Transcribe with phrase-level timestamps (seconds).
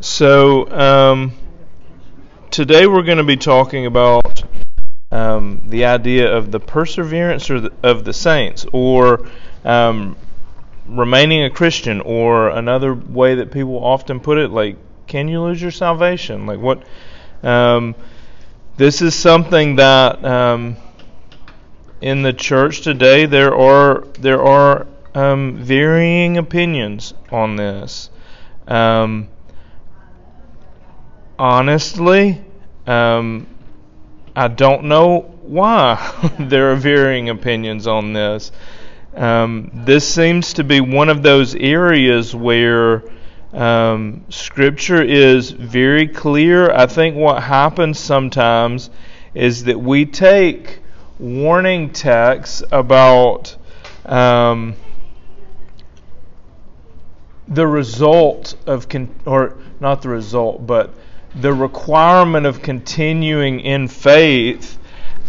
[0.00, 1.32] So, um,
[2.52, 4.44] today we're going to be talking about
[5.10, 9.28] um, the idea of the perseverance the, of the saints, or
[9.64, 10.16] um,
[10.86, 14.76] remaining a Christian, or another way that people often put it, like,
[15.08, 16.46] can you lose your salvation?
[16.46, 16.84] Like, what?
[17.42, 17.96] Um,
[18.76, 20.76] this is something that um,
[22.00, 24.86] in the church today there are there are
[25.16, 28.10] um, varying opinions on this.
[28.68, 29.28] Um,
[31.38, 32.40] honestly,
[32.86, 33.46] um,
[34.34, 38.52] I don't know why there are varying opinions on this.
[39.14, 43.02] Um, this seems to be one of those areas where
[43.52, 46.70] um, Scripture is very clear.
[46.70, 48.90] I think what happens sometimes
[49.34, 50.80] is that we take
[51.18, 53.56] warning texts about
[54.06, 54.76] um,
[57.48, 60.92] the result of, con- or not the result, but
[61.34, 64.78] the requirement of continuing in faith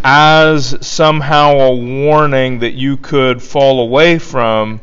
[0.04, 4.80] as somehow a warning that you could fall away from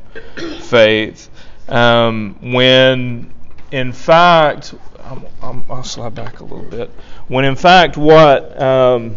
[0.60, 1.30] faith
[1.68, 3.32] um, when
[3.72, 4.74] in fact
[5.42, 6.90] i will slide back a little bit.
[7.28, 9.16] When in fact what um,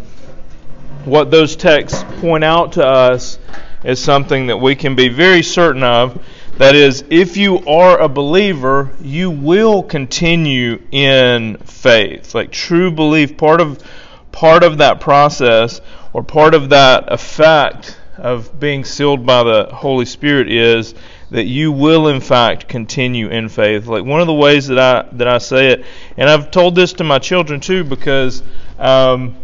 [1.04, 3.38] what those texts point out to us
[3.82, 6.22] is something that we can be very certain of
[6.60, 12.34] that is, if you are a believer, you will continue in faith.
[12.34, 13.82] Like true belief, part of
[14.30, 15.80] part of that process
[16.12, 20.94] or part of that effect of being sealed by the Holy Spirit is
[21.30, 23.86] that you will in fact continue in faith.
[23.86, 25.86] Like one of the ways that I that I say it,
[26.18, 28.42] and I've told this to my children too, because
[28.78, 29.34] um,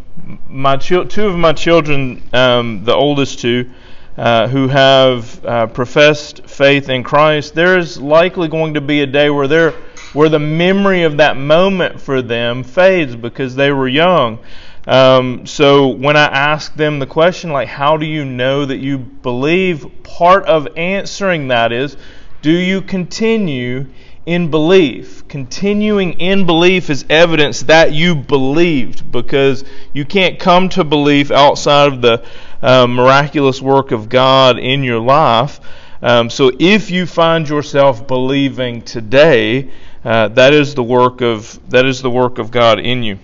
[0.51, 3.71] my two of my children, um, the oldest two,
[4.17, 9.07] uh, who have uh, professed faith in Christ, there is likely going to be a
[9.07, 9.73] day where they
[10.13, 14.39] where the memory of that moment for them fades because they were young.
[14.87, 18.99] Um, so when I ask them the question, like, how do you know that you
[18.99, 19.87] believe?
[20.05, 21.97] Part of answering that is,
[22.41, 23.87] do you continue
[24.25, 25.27] in belief?
[25.29, 31.93] Continuing in belief is evidence that you believed because you can't come to belief outside
[31.93, 32.25] of the
[32.67, 35.61] uh, miraculous work of God in your life.
[36.03, 39.71] Um, so if you find yourself believing today,
[40.05, 43.19] uh, that is the work of that is the work of God in you.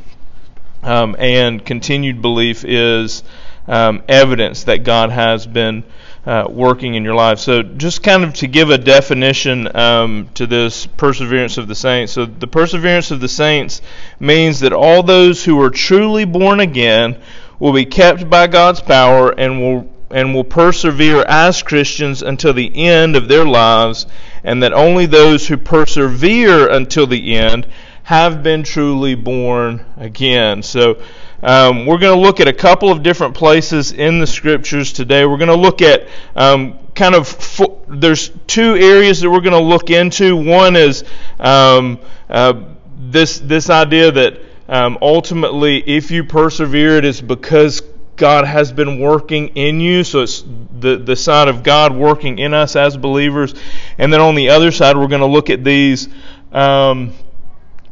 [0.85, 3.25] Um, and continued belief is
[3.67, 5.83] um, evidence that God has been
[6.25, 7.41] uh, working in your life.
[7.41, 12.13] So, just kind of to give a definition um, to this perseverance of the saints.
[12.13, 13.83] So, the perseverance of the saints
[14.21, 17.21] means that all those who are truly born again
[17.63, 22.71] will be kept by God's power and will and will persevere as Christians until the
[22.75, 24.05] end of their lives,
[24.43, 27.69] and that only those who persevere until the end
[28.03, 30.65] have been truly born again.
[30.65, 31.01] So,
[31.41, 35.25] um, we're going to look at a couple of different places in the scriptures today.
[35.25, 39.53] We're going to look at um, kind of fo- there's two areas that we're going
[39.53, 40.35] to look into.
[40.35, 41.05] One is
[41.39, 42.55] um, uh,
[42.99, 47.83] this this idea that um, ultimately, if you persevere, it is because
[48.17, 50.05] God has been working in you.
[50.05, 50.45] So it's
[50.79, 53.55] the, the side of God working in us as believers.
[53.99, 56.09] And then on the other side, we're going to look at these
[56.53, 57.13] um,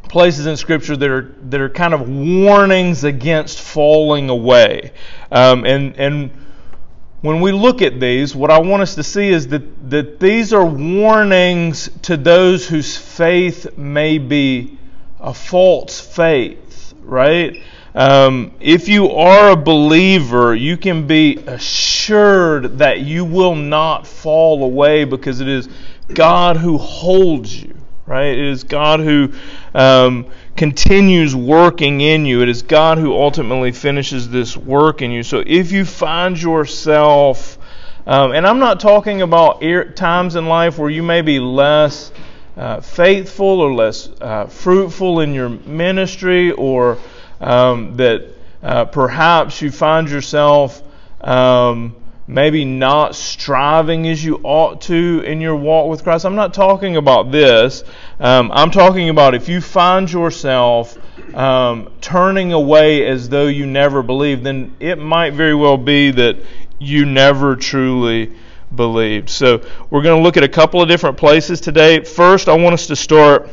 [0.03, 4.91] places in Scripture that are that are kind of warnings against falling away.
[5.31, 6.31] Um, and and
[7.21, 10.53] when we look at these, what I want us to see is that that these
[10.53, 14.77] are warnings to those whose faith may be
[15.21, 16.71] a false faith
[17.03, 17.61] right?
[17.93, 24.63] Um, if you are a believer, you can be assured that you will not fall
[24.63, 25.67] away because it is
[26.07, 28.27] God who holds you, right?
[28.27, 29.33] It is God who
[29.73, 32.41] um, continues working in you.
[32.41, 35.23] It is God who ultimately finishes this work in you.
[35.23, 37.57] So if you find yourself,
[38.05, 39.61] um, and I'm not talking about
[39.95, 42.11] times in life where you may be less
[42.61, 46.99] uh, faithful or less uh, fruitful in your ministry, or
[47.39, 48.23] um, that
[48.61, 50.83] uh, perhaps you find yourself
[51.21, 51.95] um,
[52.27, 56.23] maybe not striving as you ought to in your walk with Christ.
[56.23, 57.83] I'm not talking about this.
[58.19, 60.95] Um, I'm talking about if you find yourself
[61.35, 66.37] um, turning away as though you never believed, then it might very well be that
[66.77, 68.31] you never truly
[68.75, 69.29] believed.
[69.29, 72.03] So we're going to look at a couple of different places today.
[72.03, 73.49] First, I want us to start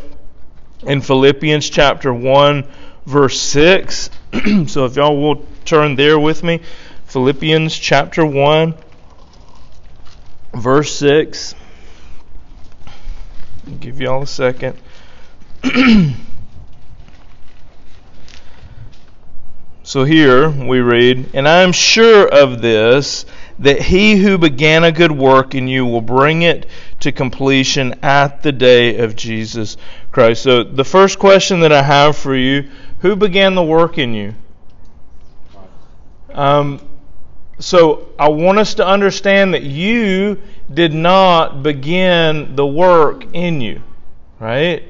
[0.83, 2.65] in Philippians chapter 1,
[3.07, 4.11] verse 6.
[4.67, 6.61] so if y'all will turn there with me,
[7.07, 8.75] Philippians chapter 1,
[10.55, 11.55] verse 6.
[13.67, 14.79] I'll give y'all a second.
[19.83, 23.27] so here we read, And I am sure of this
[23.59, 26.67] that he who began a good work in you will bring it
[27.01, 29.77] to completion at the day of Jesus
[30.13, 30.43] Christ.
[30.43, 32.69] So the first question that I have for you
[33.01, 34.35] who began the work in you?
[36.33, 36.81] Um,
[37.59, 40.41] so I want us to understand that you
[40.73, 43.83] did not begin the work in you,
[44.39, 44.85] right?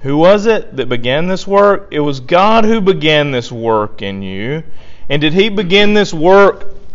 [0.00, 1.88] Who was it that began this work?
[1.90, 4.64] It was God who began this work in you.
[5.08, 6.74] And did he begin this work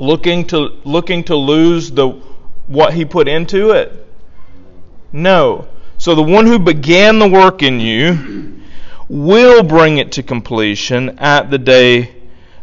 [0.00, 2.08] looking to looking to lose the
[2.66, 4.06] what he put into it?
[5.12, 5.68] No.
[5.96, 8.62] So the one who began the work in you
[9.08, 12.14] will bring it to completion at the day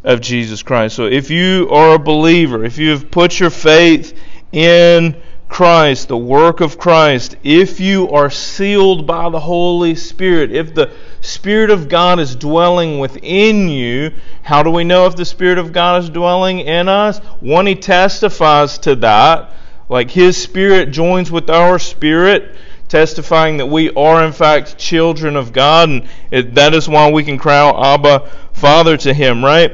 [0.04, 0.96] of Jesus Christ.
[0.96, 4.18] So if you are a believer, if you have put your faith
[4.52, 10.74] in Christ, the work of Christ, if you are sealed by the Holy Spirit, if
[10.74, 10.92] the
[11.26, 14.12] Spirit of God is dwelling within you,
[14.44, 17.20] how do we know if the Spirit of God is dwelling in us?
[17.40, 19.52] One, He testifies to that.
[19.90, 22.56] Like His Spirit joins with our spirit,
[22.88, 25.90] testifying that we are, in fact, children of God.
[25.90, 29.72] And it, that is why we can cry out, Abba, Father to Him, right?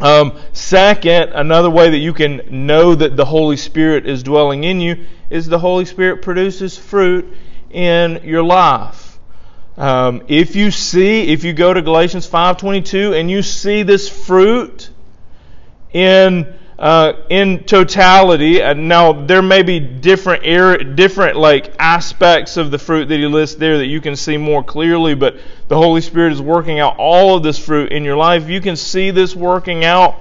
[0.00, 4.80] Um, second, another way that you can know that the Holy Spirit is dwelling in
[4.80, 7.36] you is the Holy Spirit produces fruit
[7.70, 9.09] in your life.
[9.80, 14.90] Um, if you see, if you go to Galatians 5:22 and you see this fruit
[15.94, 18.60] in uh, in totality.
[18.60, 23.26] And now there may be different area, different like aspects of the fruit that he
[23.26, 25.38] lists there that you can see more clearly, but
[25.68, 28.50] the Holy Spirit is working out all of this fruit in your life.
[28.50, 30.18] You can see this working out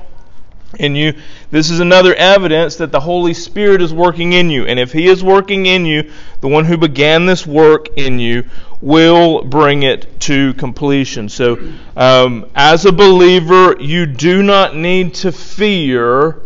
[0.78, 1.14] in you.
[1.50, 4.66] This is another evidence that the Holy Spirit is working in you.
[4.66, 8.44] And if He is working in you, the one who began this work in you
[8.82, 11.30] will bring it to completion.
[11.30, 11.58] So,
[11.96, 16.42] um, as a believer, you do not need to fear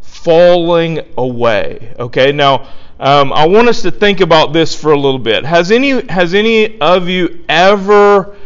[0.00, 1.94] falling away.
[1.98, 2.68] Okay, now
[3.00, 5.44] um, I want us to think about this for a little bit.
[5.44, 8.36] Has any has any of you ever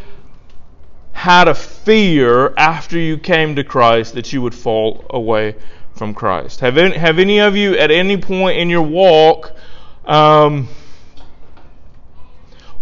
[1.12, 5.56] had a fear after you came to Christ that you would fall away
[5.94, 6.60] from Christ?
[6.60, 9.52] Have any, have any of you at any point in your walk
[10.06, 10.68] um,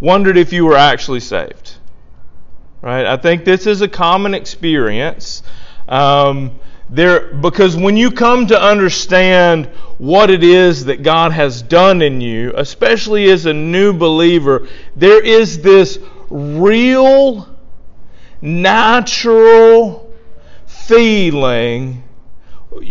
[0.04, 1.76] wondered if you were actually saved?
[2.82, 3.06] Right?
[3.06, 5.42] I think this is a common experience.
[5.88, 6.60] Um,
[6.90, 9.66] there because when you come to understand
[9.96, 15.24] what it is that God has done in you, especially as a new believer, there
[15.24, 15.98] is this
[16.28, 17.48] real
[18.42, 20.12] natural
[20.66, 22.04] feeling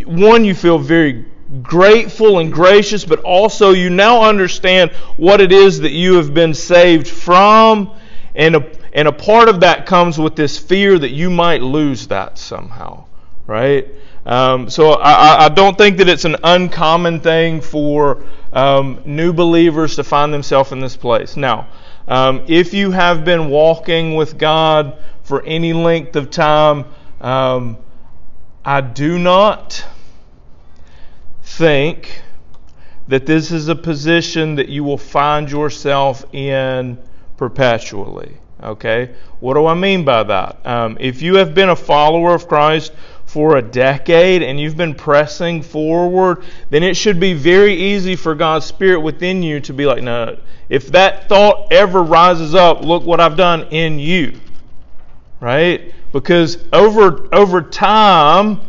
[0.06, 1.26] one you feel very
[1.62, 6.54] grateful and gracious, but also you now understand what it is that you have been
[6.54, 7.96] saved from
[8.36, 12.08] and a, and a part of that comes with this fear that you might lose
[12.08, 13.06] that somehow
[13.48, 13.88] right?
[14.26, 18.24] Um, so I, I, don't think that it's an uncommon thing for
[18.54, 21.36] um, new believers to find themselves in this place.
[21.36, 21.68] Now,
[22.08, 26.86] um, if you have been walking with God for any length of time,
[27.20, 27.78] um,
[28.64, 29.86] I do not
[31.44, 32.22] think
[33.08, 36.98] that this is a position that you will find yourself in
[37.38, 38.38] perpetually.
[38.62, 39.14] Okay?
[39.40, 40.66] What do I mean by that?
[40.66, 42.94] Um, if you have been a follower of Christ
[43.26, 48.36] for a decade and you've been pressing forward, then it should be very easy for
[48.36, 53.04] God's Spirit within you to be like, no, if that thought ever rises up, look
[53.04, 54.40] what I've done in you.
[55.42, 55.94] Right?
[56.14, 58.62] Because over over time,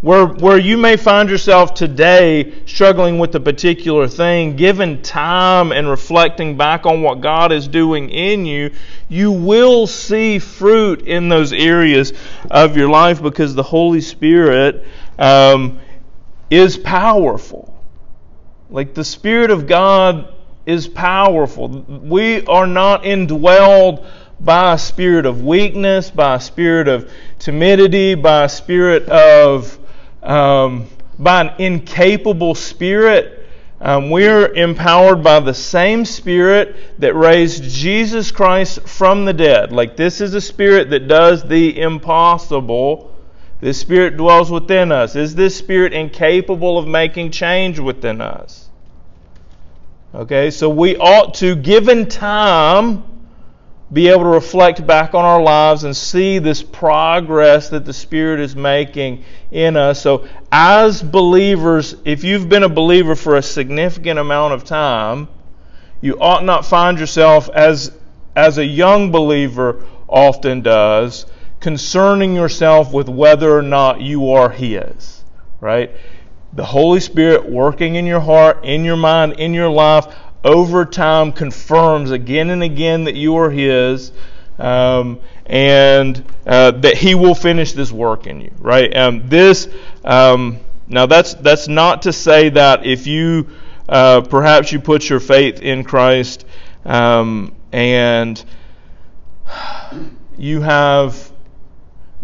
[0.00, 5.88] where, where you may find yourself today struggling with a particular thing, given time and
[5.88, 8.70] reflecting back on what God is doing in you,
[9.08, 12.14] you will see fruit in those areas
[12.50, 14.86] of your life because the Holy Spirit
[15.18, 15.80] um,
[16.48, 17.66] is powerful.
[18.70, 20.32] Like the Spirit of God
[20.64, 21.68] is powerful.
[21.68, 24.06] We are not indwelled
[24.40, 29.79] by a spirit of weakness, by a spirit of timidity, by a spirit of
[30.22, 30.86] um,
[31.18, 33.36] by an incapable spirit.
[33.82, 39.72] Um, we're empowered by the same spirit that raised Jesus Christ from the dead.
[39.72, 43.14] Like this is a spirit that does the impossible.
[43.60, 45.16] This spirit dwells within us.
[45.16, 48.68] Is this spirit incapable of making change within us?
[50.14, 53.04] Okay, so we ought to, given time,
[53.92, 58.40] be able to reflect back on our lives and see this progress that the Spirit
[58.40, 60.00] is making in us.
[60.00, 65.28] So, as believers, if you've been a believer for a significant amount of time,
[66.00, 67.92] you ought not find yourself as
[68.36, 71.26] as a young believer often does,
[71.58, 75.24] concerning yourself with whether or not you are His,
[75.60, 75.90] right?
[76.52, 80.06] The Holy Spirit working in your heart, in your mind, in your life,
[80.44, 84.12] over time confirms again and again that you are His.
[84.58, 88.94] Um, and uh, that He will finish this work in you, right?
[88.94, 89.68] Um, this
[90.04, 93.48] um, now that's that's not to say that if you
[93.88, 96.46] uh, perhaps you put your faith in Christ
[96.84, 98.42] um, and
[100.38, 101.32] you have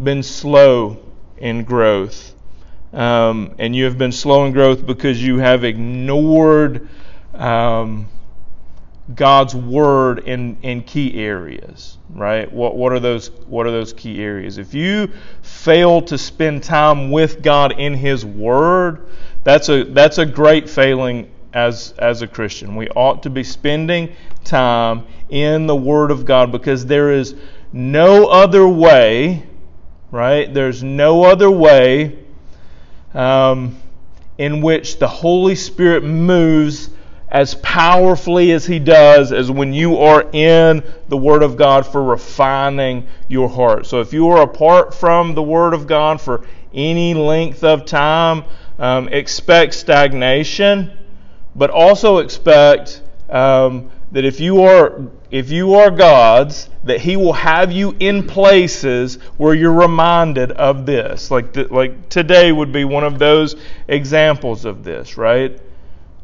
[0.03, 0.99] been slow
[1.39, 2.35] in growth.
[2.93, 6.89] Um, and you have been slow in growth because you have ignored
[7.39, 8.09] um,
[9.15, 12.51] God's word in, in key areas, right?
[12.53, 14.59] What, what are those what are those key areas?
[14.59, 15.13] If you
[15.43, 19.07] fail to spend time with God in His Word,
[19.45, 22.75] that's a that's a great failing as as a Christian.
[22.75, 27.37] We ought to be spending time in the Word of God because there is
[27.73, 29.45] no other way,
[30.11, 30.53] right?
[30.53, 32.19] There's no other way
[33.15, 33.81] um,
[34.37, 36.91] in which the Holy Spirit moves
[37.29, 42.03] as powerfully as He does as when you are in the Word of God for
[42.03, 43.87] refining your heart.
[43.87, 48.45] So if you are apart from the Word of God for any length of time,
[48.79, 50.93] um, expect stagnation,
[51.55, 57.33] but also expect um, that if you are if you are God's, that He will
[57.33, 61.31] have you in places where you're reminded of this.
[61.31, 63.57] Like the, like today would be one of those
[63.89, 65.61] examples of this, right?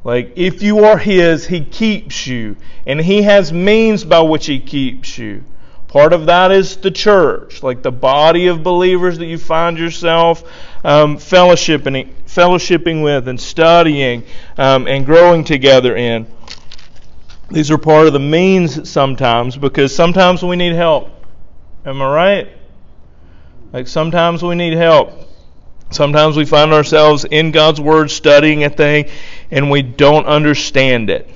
[0.04, 2.56] Like if you are His, He keeps you,
[2.86, 5.44] and He has means by which He keeps you.
[5.88, 10.42] Part of that is the church, like the body of believers that you find yourself
[10.84, 14.24] um, fellowshipping, fellowshipping with and studying
[14.56, 16.26] um, and growing together in.
[17.50, 21.10] These are part of the means sometimes because sometimes we need help.
[21.84, 22.48] Am I right?
[23.72, 25.12] Like sometimes we need help.
[25.90, 29.10] Sometimes we find ourselves in God's Word studying a thing
[29.52, 31.30] and we don't understand it.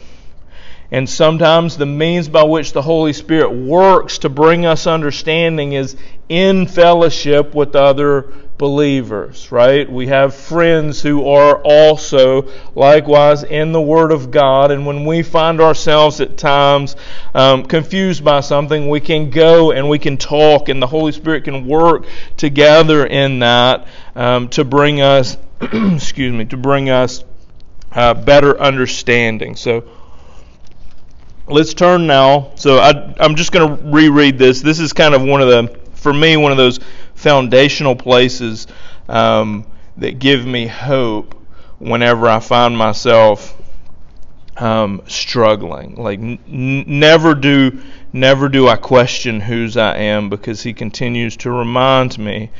[0.91, 5.97] And sometimes the means by which the Holy Spirit works to bring us understanding is
[6.29, 9.91] in fellowship with other believers, right?
[9.91, 15.23] We have friends who are also likewise in the Word of God, and when we
[15.23, 16.97] find ourselves at times
[17.35, 21.45] um, confused by something, we can go and we can talk, and the Holy Spirit
[21.45, 22.07] can work
[22.37, 27.25] together in that um, to bring us, excuse me, to bring us
[27.97, 29.57] uh, better understanding.
[29.57, 29.83] So
[31.49, 32.53] let's turn now.
[32.57, 34.61] So I, I'm just going to reread this.
[34.61, 36.79] This is kind of one of the, for me, one of those
[37.15, 38.67] foundational places
[39.09, 41.35] um, that give me hope
[41.79, 43.61] whenever I find myself
[44.59, 45.95] um, struggling.
[45.97, 47.81] Like n- never do,
[48.13, 52.51] never do I question whose I am because He continues to remind me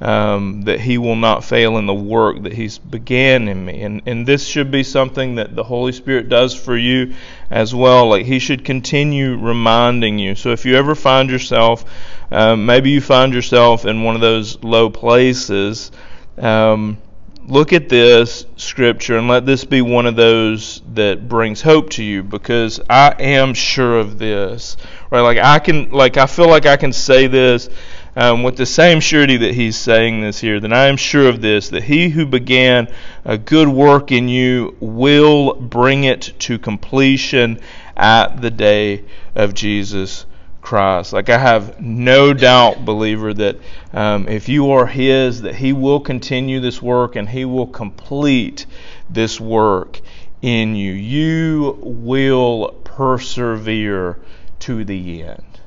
[0.00, 3.82] um, that He will not fail in the work that He's began in me.
[3.82, 7.14] And and this should be something that the Holy Spirit does for you
[7.50, 8.08] as well.
[8.08, 10.34] Like He should continue reminding you.
[10.34, 11.84] So if you ever find yourself,
[12.30, 15.90] um, maybe you find yourself in one of those low places.
[16.38, 16.98] Um,
[17.46, 22.02] look at this scripture and let this be one of those that brings hope to
[22.02, 24.76] you because I am sure of this.
[25.10, 25.20] Right?
[25.20, 27.68] Like I can like I feel like I can say this
[28.16, 31.42] um, with the same surety that he's saying this here, then I am sure of
[31.42, 32.88] this, that he who began
[33.24, 37.60] a good work in you will bring it to completion
[37.94, 39.04] at the day
[39.34, 40.24] of Jesus
[40.62, 41.12] Christ.
[41.12, 43.56] Like I have no doubt, believer, that
[43.92, 48.66] um, if you are His, that He will continue this work and He will complete
[49.08, 50.00] this work
[50.42, 50.92] in you.
[50.92, 54.18] You will persevere
[54.60, 55.60] to the end.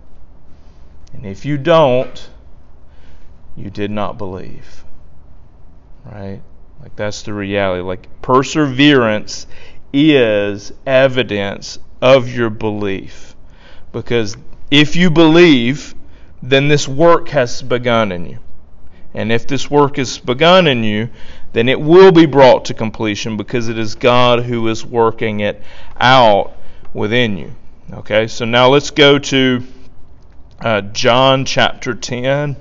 [1.14, 2.30] And if you don't,
[3.60, 4.84] you did not believe.
[6.06, 6.42] Right?
[6.82, 7.82] Like that's the reality.
[7.82, 9.48] Like perseverance
[9.92, 13.36] is evidence of your belief.
[13.92, 14.38] Because
[14.72, 15.94] if you believe,
[16.42, 18.40] then this work has begun in you.
[19.14, 21.10] And if this work has begun in you,
[21.54, 25.62] then it will be brought to completion because it is God who is working it
[26.00, 26.54] out
[26.94, 27.56] within you.
[27.92, 29.64] Okay, so now let's go to
[30.60, 32.56] uh, John chapter 10.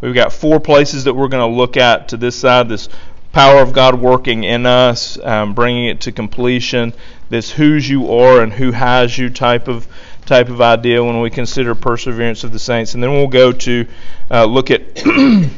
[0.00, 2.88] We've got four places that we're going to look at to this side this
[3.32, 6.94] power of God working in us, um, bringing it to completion,
[7.28, 9.86] this whose you are and who has you type of
[10.24, 12.94] type of idea when we consider perseverance of the saints.
[12.94, 13.86] And then we'll go to
[14.30, 14.82] uh, look at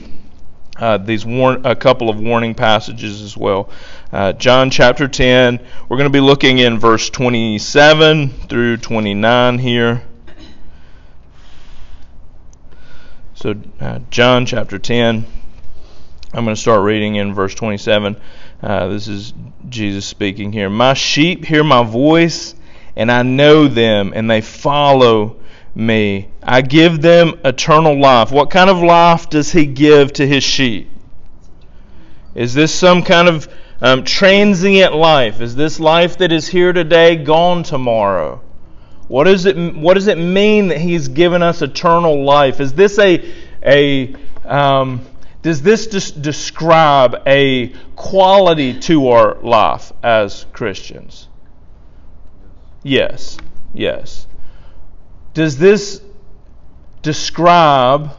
[0.77, 3.71] uh, these warn- a couple of warning passages as well.
[4.13, 10.03] Uh, John chapter 10, we're going to be looking in verse 27 through 29 here.
[13.41, 15.25] So, uh, John chapter 10,
[16.35, 18.17] I'm going to start reading in verse 27.
[18.61, 19.33] Uh, this is
[19.69, 20.69] Jesus speaking here.
[20.69, 22.57] My sheep hear my voice,
[22.97, 25.37] and I know them, and they follow
[25.73, 26.27] me.
[26.43, 28.33] I give them eternal life.
[28.33, 30.91] What kind of life does he give to his sheep?
[32.35, 33.49] Is this some kind of
[33.81, 35.41] um, transient life?
[35.41, 38.41] Is this life that is here today, gone tomorrow?
[39.09, 42.61] What does it What does it mean that He's given us eternal life?
[42.61, 43.35] Is this a
[43.65, 45.05] a um,
[45.43, 51.29] does this just describe a quality to our life as Christians?
[52.83, 53.39] Yes,
[53.73, 54.27] yes.
[55.35, 56.03] Does this
[57.03, 58.11] describe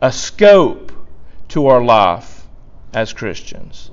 [0.00, 0.92] a scope
[1.48, 2.46] to our life
[2.92, 3.90] as Christians?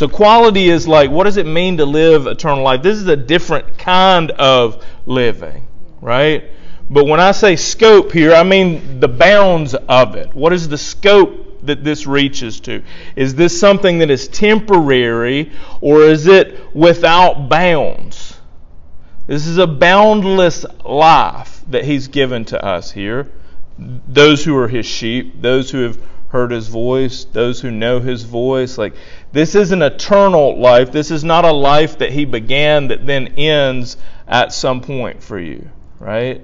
[0.00, 2.82] So quality is like, what does it mean to live eternal life?
[2.82, 5.68] This is a different kind of living,
[6.00, 6.44] right?
[6.88, 10.34] But when I say scope here, I mean the bounds of it.
[10.34, 12.82] What is the scope that this reaches to?
[13.14, 15.52] Is this something that is temporary
[15.82, 18.40] or is it without bounds?
[19.26, 23.30] This is a boundless life that He's given to us here.
[23.78, 25.98] Those who are His sheep, those who have
[26.30, 28.78] heard his voice, those who know his voice.
[28.78, 28.94] Like,
[29.32, 30.90] this is an eternal life.
[30.90, 33.96] This is not a life that he began that then ends
[34.26, 35.68] at some point for you,
[35.98, 36.42] right?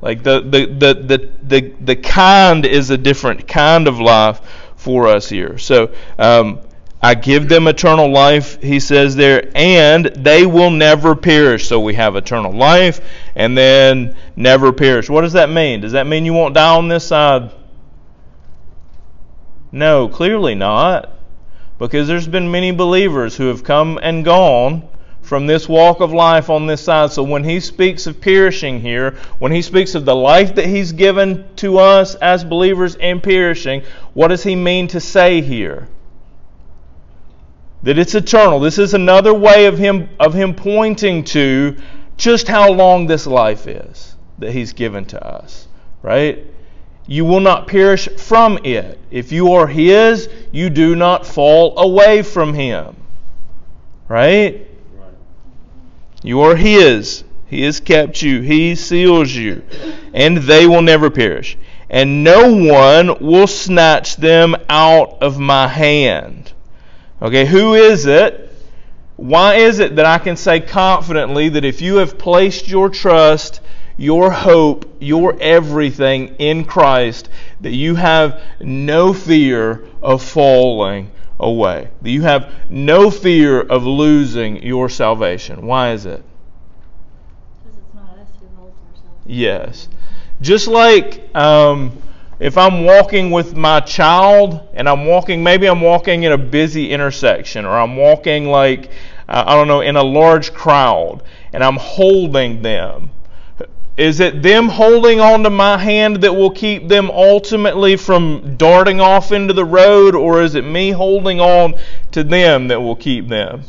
[0.00, 4.40] Like, the, the, the, the, the, the kind is a different kind of life
[4.76, 5.58] for us here.
[5.58, 6.60] So, um,
[7.04, 11.66] I give them eternal life, he says there, and they will never perish.
[11.66, 13.00] So we have eternal life
[13.34, 15.10] and then never perish.
[15.10, 15.80] What does that mean?
[15.80, 17.50] Does that mean you won't die on this side?
[19.72, 21.11] No, clearly not.
[21.82, 24.88] Because there's been many believers who have come and gone
[25.20, 27.10] from this walk of life on this side.
[27.10, 30.92] So when he speaks of perishing here, when he speaks of the life that he's
[30.92, 33.82] given to us as believers and perishing,
[34.14, 35.88] what does he mean to say here?
[37.82, 38.60] That it's eternal.
[38.60, 41.76] This is another way of him of him pointing to
[42.16, 45.66] just how long this life is that he's given to us,
[46.00, 46.46] right?
[47.06, 48.98] You will not perish from it.
[49.10, 52.96] If you are His, you do not fall away from Him.
[54.08, 54.66] Right?
[56.22, 57.24] You are His.
[57.46, 58.40] He has kept you.
[58.40, 59.62] He seals you.
[60.14, 61.58] And they will never perish.
[61.90, 66.52] And no one will snatch them out of my hand.
[67.20, 68.50] Okay, who is it?
[69.16, 73.60] Why is it that I can say confidently that if you have placed your trust
[73.96, 77.28] your hope, your everything in Christ,
[77.60, 84.62] that you have no fear of falling away, that you have no fear of losing
[84.62, 85.66] your salvation.
[85.66, 86.22] Why is it?
[87.62, 89.26] Because it's not us who holds ourselves.
[89.26, 89.88] Yes.
[90.40, 91.96] Just like um,
[92.42, 96.90] if I'm walking with my child and I'm walking, maybe I'm walking in a busy
[96.90, 98.90] intersection or I'm walking like,
[99.28, 103.10] I don't know, in a large crowd and I'm holding them
[103.96, 109.00] is it them holding on to my hand that will keep them ultimately from darting
[109.00, 111.74] off into the road, or is it me holding on
[112.12, 113.62] to them that will keep them?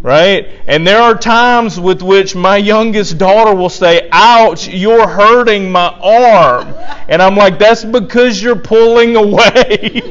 [0.00, 0.46] Right?
[0.68, 5.88] And there are times with which my youngest daughter will say, Ouch, you're hurting my
[5.88, 6.72] arm.
[7.08, 10.02] And I'm like, That's because you're pulling away.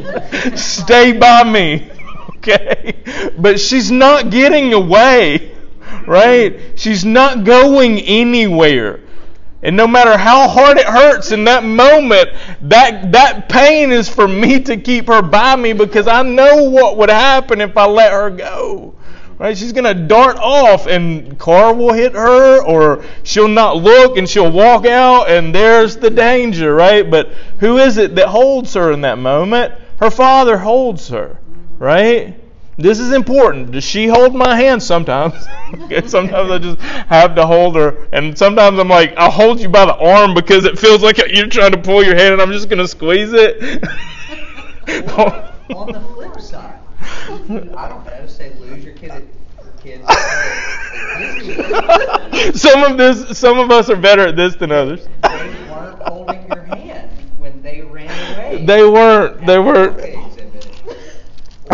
[0.56, 1.90] Stay by me.
[2.38, 2.96] Okay?
[3.38, 5.56] But she's not getting away.
[6.06, 6.60] Right?
[6.76, 9.00] She's not going anywhere.
[9.64, 12.30] And no matter how hard it hurts in that moment,
[12.64, 16.98] that, that pain is for me to keep her by me because I know what
[16.98, 18.96] would happen if I let her go.
[19.38, 19.58] Right?
[19.58, 24.30] She's going to dart off and car will hit her or she'll not look and
[24.30, 27.10] she'll walk out and there's the danger, right?
[27.10, 29.74] But who is it that holds her in that moment?
[30.00, 31.40] Her father holds her,
[31.80, 32.40] right?
[32.78, 33.72] This is important.
[33.72, 35.34] Does she hold my hand sometimes?
[36.08, 39.86] sometimes I just have to hold her, and sometimes I'm like, I'll hold you by
[39.86, 42.68] the arm because it feels like you're trying to pull your hand, and I'm just
[42.68, 43.82] going to squeeze it.
[45.76, 49.24] on the flip side, I don't know, say lose your kid at
[49.82, 50.06] kids.
[52.62, 55.08] some of this, some of us are better at this than others.
[55.24, 55.30] They
[55.70, 58.66] weren't holding your hand when they ran away.
[58.66, 59.46] They weren't.
[59.46, 60.25] They weren't.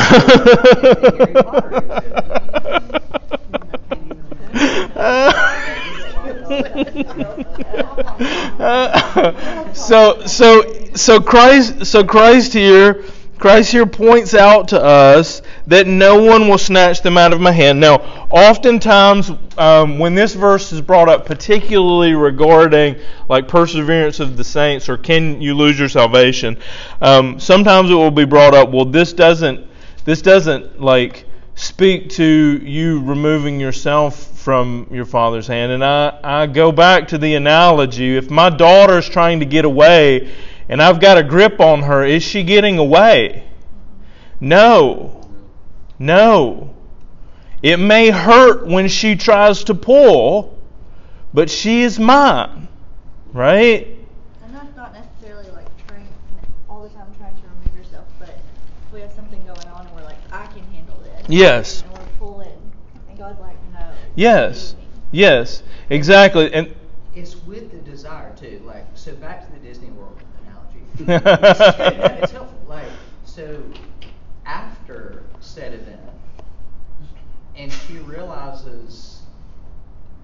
[9.74, 13.04] so so so Christ so Christ here
[13.38, 17.52] Christ here points out to us that no one will snatch them out of my
[17.52, 17.80] hand.
[17.80, 24.44] Now, oftentimes um, when this verse is brought up, particularly regarding like perseverance of the
[24.44, 26.56] saints or can you lose your salvation,
[27.02, 28.70] um, sometimes it will be brought up.
[28.70, 29.71] Well, this doesn't
[30.06, 35.72] this doesn't like speak to you removing yourself from your father's hand.
[35.72, 40.32] And I, I go back to the analogy if my daughter's trying to get away
[40.72, 43.44] and I've got a grip on her, is she getting away?
[44.40, 45.30] No.
[46.00, 46.74] No.
[47.62, 50.58] It may hurt when she tries to pull,
[51.34, 52.70] but she is mine.
[53.34, 54.00] Right?
[54.44, 56.08] And that's not necessarily like trying
[56.70, 59.96] all the time trying to remove yourself, but if we have something going on and
[59.96, 61.21] we're like, I can handle this.
[61.32, 61.82] Yes.
[61.84, 62.72] And we're pulling,
[63.10, 63.92] and God's like, no.
[64.16, 64.76] Yes.
[65.12, 65.64] Yes.
[65.90, 66.54] Exactly.
[66.54, 66.74] And
[67.16, 68.62] It's with the desire too.
[68.66, 70.86] Like so, back to the Disney World analogy.
[72.22, 72.60] it's helpful.
[72.68, 72.88] Like
[73.26, 73.62] so,
[74.46, 76.00] after said event,
[77.56, 79.22] and she realizes,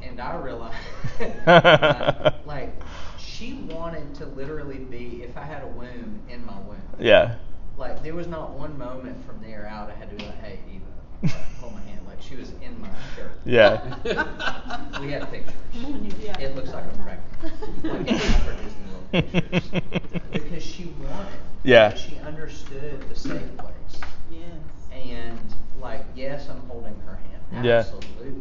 [0.01, 0.75] and I realize,
[1.19, 2.73] uh, like
[3.17, 5.23] she wanted to literally be.
[5.23, 7.35] If I had a womb in my womb, yeah.
[7.77, 10.59] like there was not one moment from there out I had to be like, hey
[10.69, 10.86] Eva, like,
[11.59, 12.01] hold my hand.
[12.07, 13.31] Like she was in my shirt.
[13.45, 13.81] Yeah.
[15.01, 15.53] We have pictures.
[16.19, 16.39] Yeah.
[16.39, 17.83] It looks like I'm pregnant.
[17.83, 20.21] Like in for Disney World pictures.
[20.31, 21.27] Because she wanted.
[21.63, 21.93] Yeah.
[21.93, 24.01] She understood the safe place.
[24.31, 24.41] Yes.
[24.91, 25.39] And
[25.81, 27.19] like, yes, I'm holding her
[27.51, 27.65] hand.
[27.65, 27.79] Yeah.
[27.79, 28.33] Absolutely.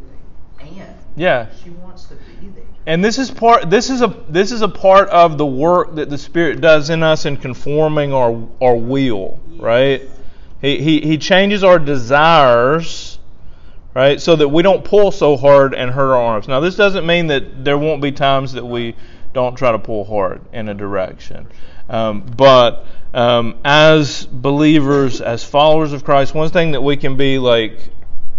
[0.59, 1.47] And Yeah.
[1.63, 2.63] she wants to be there.
[2.87, 6.09] And this is part this is a this is a part of the work that
[6.09, 10.01] the Spirit does in us in conforming our our will, right?
[10.61, 13.19] He he he changes our desires,
[13.93, 14.19] right?
[14.19, 16.47] So that we don't pull so hard and hurt our arms.
[16.47, 18.95] Now this doesn't mean that there won't be times that we
[19.33, 21.47] don't try to pull hard in a direction.
[21.89, 27.37] Um, but um, as believers, as followers of Christ, one thing that we can be
[27.37, 27.79] like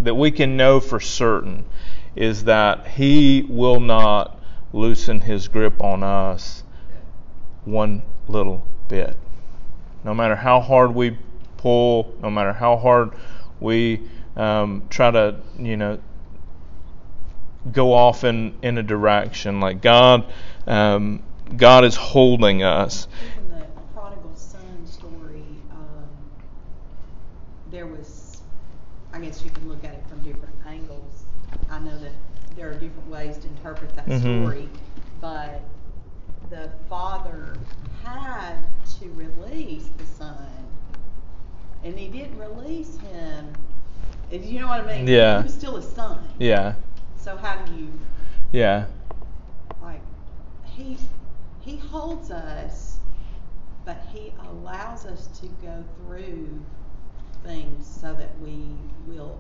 [0.01, 1.65] that we can know for certain
[2.17, 4.41] is that He will not
[4.73, 6.65] loosen His grip on us
[7.65, 9.17] one little bit.
[10.05, 11.17] No matter how hard we
[11.59, 13.13] pull, no matter how hard
[13.61, 14.01] we
[14.37, 16.01] um, try to, you know,
[17.73, 20.33] go off in, in a direction, like God,
[20.67, 21.23] um,
[21.57, 23.09] God is holding us.
[23.37, 26.09] Even the prodigal son story, um,
[27.71, 28.41] there was,
[29.13, 31.25] I guess you can look at it from different angles.
[31.71, 32.13] I know that
[32.57, 34.21] there are different ways to interpret that Mhm.
[34.21, 34.69] story,
[35.21, 35.63] but
[36.51, 37.59] the father
[38.03, 38.57] had
[38.99, 40.47] to release the son,
[41.85, 43.53] and he didn't release him.
[44.31, 45.07] If you know what I mean?
[45.07, 45.39] Yeah.
[45.39, 46.27] He was still his son.
[46.39, 46.75] Yeah,
[47.17, 47.93] So how do you
[48.51, 48.87] yeah,
[49.83, 50.01] like
[50.65, 50.97] he
[51.61, 52.97] he holds us
[53.85, 56.61] but he allows us to go through
[57.45, 58.67] things so that we
[59.07, 59.39] will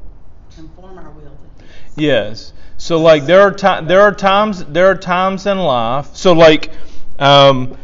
[0.54, 2.52] conform our will to his yes.
[2.76, 6.14] So like there are there are times there are times in life.
[6.14, 6.70] So like
[7.18, 7.76] um,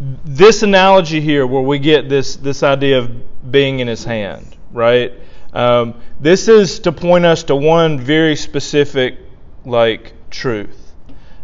[0.00, 5.12] this analogy here, where we get this this idea of being in His hand, right?
[5.52, 9.18] Um, this is to point us to one very specific
[9.64, 10.92] like truth.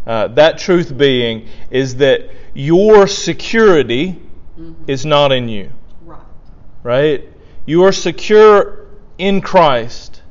[0.06, 4.18] Uh, that truth being is that your security
[4.58, 4.74] Mhm.
[4.86, 5.70] is not in you,
[6.04, 6.18] right
[6.82, 7.28] right?
[7.66, 8.86] You are secure
[9.18, 10.22] in Christ.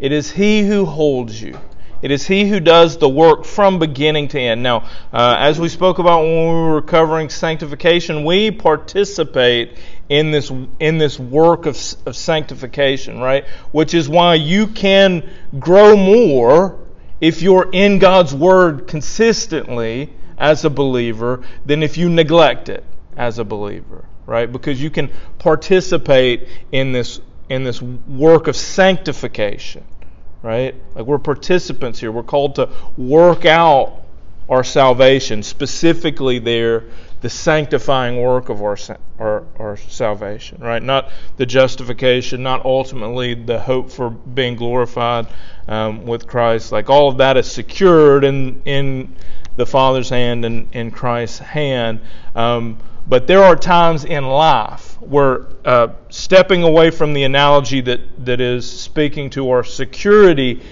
[0.00, 1.56] It is He who holds you.
[2.02, 4.62] It is He who does the work from beginning to end.
[4.62, 9.78] Now, uh, as we spoke about when we were covering sanctification, we participate
[10.08, 13.46] in this in this work of, of sanctification, right?
[13.72, 15.28] Which is why you can
[15.58, 16.78] grow more
[17.20, 22.84] if you're in God's Word consistently as a believer than if you neglect it
[23.16, 24.50] as a believer, right?
[24.50, 29.84] Because you can participate in this in this work of sanctification,
[30.46, 30.76] right?
[30.94, 32.12] Like we're participants here.
[32.12, 34.02] We're called to work out
[34.48, 36.84] our salvation, specifically there
[37.20, 38.76] the sanctifying work of our,
[39.18, 40.82] our our salvation, right?
[40.82, 45.26] Not the justification, not ultimately the hope for being glorified
[45.66, 46.70] um, with Christ.
[46.70, 49.16] Like all of that is secured in in
[49.56, 52.00] the Father's hand and in Christ's hand.
[52.36, 52.78] Um,
[53.08, 58.40] but there are times in life where uh, stepping away from the analogy that, that
[58.40, 60.62] is speaking to our security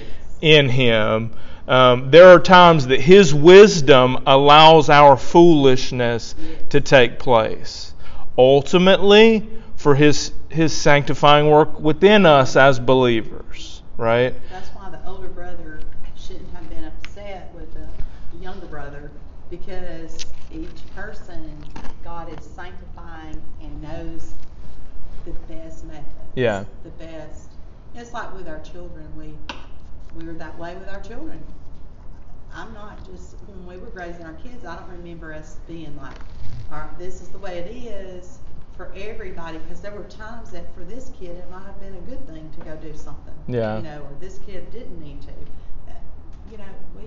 [0.41, 1.33] in Him,
[1.69, 6.35] um, there are times that His wisdom allows our foolishness
[6.71, 7.95] to take place.
[8.37, 14.35] Ultimately, for His, his sanctifying work within us as believers, right?
[14.51, 15.81] that's why the older brother
[16.17, 17.87] shouldn't have been upset with the
[18.43, 19.11] younger brother
[19.51, 21.57] because each person
[22.03, 24.33] God is sanctifying and knows
[25.25, 26.65] the best method Yeah.
[26.83, 27.51] the best.
[27.95, 29.07] It's like with our children.
[29.17, 29.35] We
[30.17, 31.43] we were that way with our children.
[32.53, 34.65] I'm not just when we were raising our kids.
[34.65, 36.15] I don't remember us being like,
[36.71, 38.39] "All right, this is the way it is."
[38.77, 42.01] For everybody, because there were times that for this kid it might have been a
[42.01, 43.35] good thing to go do something.
[43.47, 43.77] Yeah.
[43.77, 45.29] You know, or this kid didn't need to.
[45.89, 45.95] Uh,
[46.51, 46.65] You know,
[46.97, 47.05] we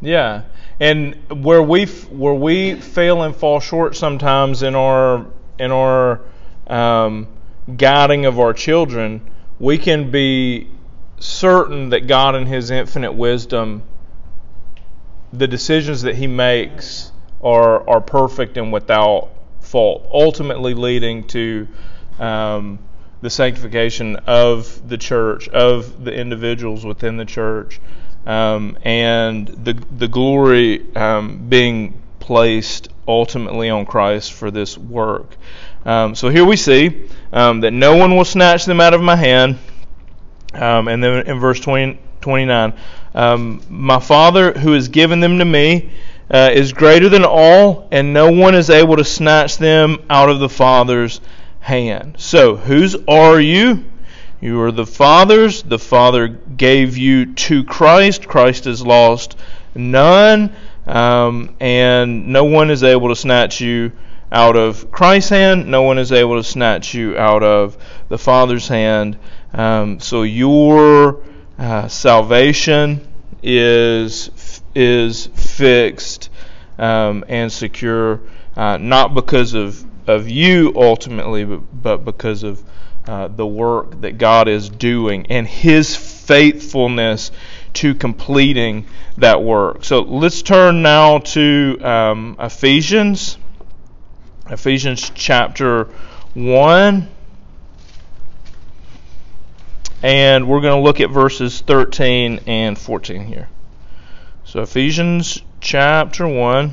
[0.00, 0.42] Yeah,
[0.78, 5.26] and where we where we fail and fall short sometimes in our
[5.58, 6.20] in our
[6.68, 7.26] um,
[7.76, 10.68] guiding of our children, we can be
[11.18, 13.82] certain that God, in His infinite wisdom,
[15.32, 17.10] the decisions that He makes
[17.42, 19.30] are are perfect and without
[19.60, 21.66] fault, ultimately leading to
[22.20, 22.78] um,
[23.20, 27.80] the sanctification of the church, of the individuals within the church,
[28.26, 35.36] um, and the the glory um, being placed ultimately on Christ for this work.
[35.84, 39.16] Um, so here we see um, that no one will snatch them out of my
[39.16, 39.58] hand.
[40.52, 42.74] And then in verse 20, 29,
[43.14, 45.90] um, my Father who has given them to me
[46.30, 50.40] uh, is greater than all, and no one is able to snatch them out of
[50.40, 51.20] the Father's
[51.60, 52.16] hand.
[52.18, 53.84] So, whose are you?
[54.40, 55.64] You are the Father's.
[55.64, 58.28] The Father gave you to Christ.
[58.28, 59.36] Christ has lost
[59.74, 60.54] none,
[60.86, 63.90] um, and no one is able to snatch you
[64.30, 65.68] out of Christ's hand.
[65.68, 67.76] No one is able to snatch you out of
[68.08, 69.18] the Father's hand.
[69.52, 71.20] Um, so your
[71.58, 73.08] uh, salvation
[73.42, 76.30] is is fixed
[76.78, 78.20] um, and secure,
[78.56, 82.62] uh, not because of of you ultimately, but, but because of
[83.08, 87.30] uh, the work that God is doing and His faithfulness
[87.72, 88.84] to completing
[89.16, 89.82] that work.
[89.82, 93.38] So let's turn now to um, Ephesians,
[94.50, 95.84] Ephesians chapter
[96.34, 97.08] one.
[100.02, 103.48] And we're going to look at verses 13 and 14 here.
[104.44, 106.72] So, Ephesians chapter 1,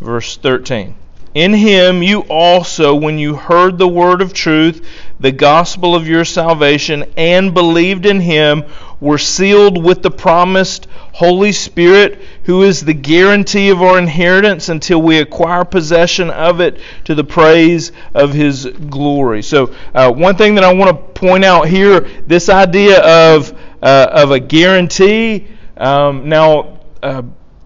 [0.00, 0.94] verse 13.
[1.36, 4.88] In him you also, when you heard the word of truth,
[5.20, 8.64] the gospel of your salvation, and believed in him,
[9.00, 15.02] were sealed with the promised Holy Spirit, who is the guarantee of our inheritance until
[15.02, 19.42] we acquire possession of it to the praise of his glory.
[19.42, 24.06] So, uh, one thing that I want to point out here this idea of, uh,
[24.10, 25.48] of a guarantee.
[25.76, 27.20] Um, now, uh,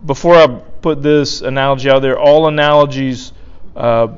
[0.04, 3.32] before I put this analogy out there, all analogies.
[3.76, 4.08] Uh,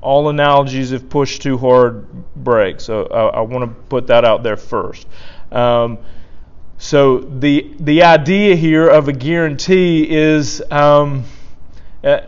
[0.00, 2.80] all analogies, if pushed too hard, break.
[2.80, 5.06] So I, I want to put that out there first.
[5.50, 5.98] Um,
[6.78, 11.24] so the the idea here of a guarantee is um,
[12.04, 12.20] uh,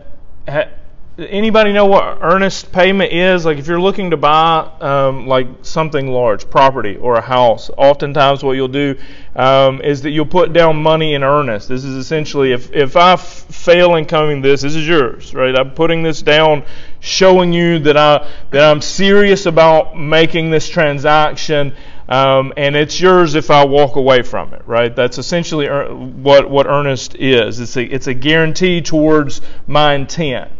[1.17, 3.45] anybody know what earnest payment is?
[3.45, 8.43] Like if you're looking to buy um, like something large, property or a house, oftentimes
[8.43, 8.95] what you'll do
[9.35, 11.67] um, is that you'll put down money in earnest.
[11.67, 15.57] This is essentially if if I f- fail in coming this, this is yours, right?
[15.57, 16.63] I'm putting this down,
[16.99, 21.75] showing you that I that I'm serious about making this transaction.
[22.09, 24.93] Um, and it's yours if I walk away from it, right?
[24.93, 27.61] That's essentially er- what what earnest is.
[27.61, 30.51] It's a it's a guarantee towards my intent,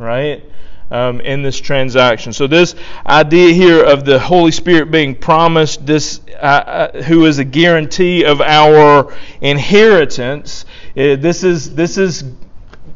[0.00, 0.44] right?
[0.90, 2.32] Um, in this transaction.
[2.32, 2.74] So this
[3.06, 8.24] idea here of the Holy Spirit being promised, this uh, uh, who is a guarantee
[8.24, 10.64] of our inheritance.
[10.96, 12.24] Uh, this is this is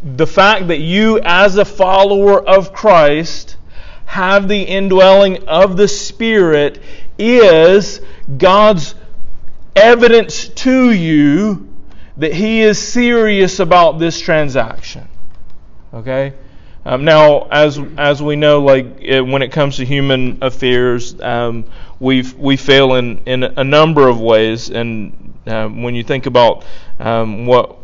[0.03, 3.57] the fact that you, as a follower of Christ,
[4.07, 6.83] have the indwelling of the Spirit
[7.17, 8.01] is
[8.37, 8.97] God's
[9.77, 11.69] evidence to you
[12.17, 15.09] that He is serious about this transaction.
[15.93, 16.35] Okay?
[16.87, 21.65] Um, now, as as we know, like it, when it comes to human affairs, um,
[21.99, 24.71] we we fail in in a number of ways.
[24.71, 26.65] And um, when you think about
[26.99, 27.77] um, what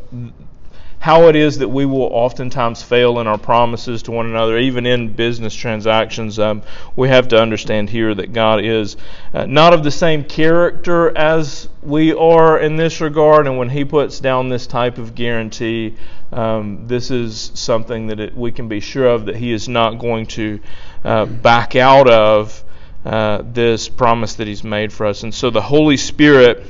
[1.00, 4.84] how it is that we will oftentimes fail in our promises to one another, even
[4.84, 6.62] in business transactions, um,
[6.94, 8.98] we have to understand here that God is
[9.32, 13.46] uh, not of the same character as we are in this regard.
[13.46, 15.96] And when He puts down this type of guarantee,
[16.32, 19.98] um, this is something that it, we can be sure of that He is not
[19.98, 20.60] going to
[21.04, 22.62] uh, back out of
[23.04, 25.22] uh, this promise that He's made for us.
[25.22, 26.64] And so the Holy Spirit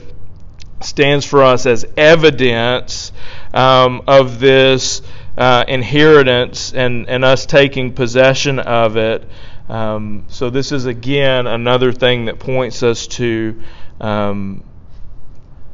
[0.81, 3.13] stands for us as evidence
[3.53, 5.03] um, of this
[5.37, 9.29] uh, inheritance and, and us taking possession of it.
[9.69, 13.63] Um, so, this is again another thing that points us to
[14.01, 14.65] um,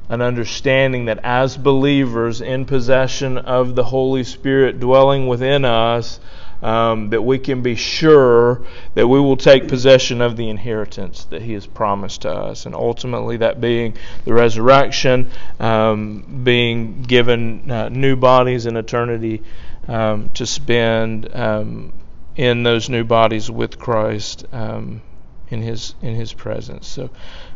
[0.09, 6.21] an understanding that as believers in possession of the Holy Spirit dwelling within us,
[6.63, 8.63] um, that we can be sure
[8.95, 12.75] that we will take possession of the inheritance that He has promised to us, and
[12.75, 19.43] ultimately that being the resurrection, um, being given uh, new bodies in eternity
[19.89, 21.93] um, to spend um,
[22.37, 25.03] in those new bodies with Christ um,
[25.49, 26.89] in His in His presence.
[26.89, 27.11] So,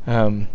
[0.07, 0.49] um,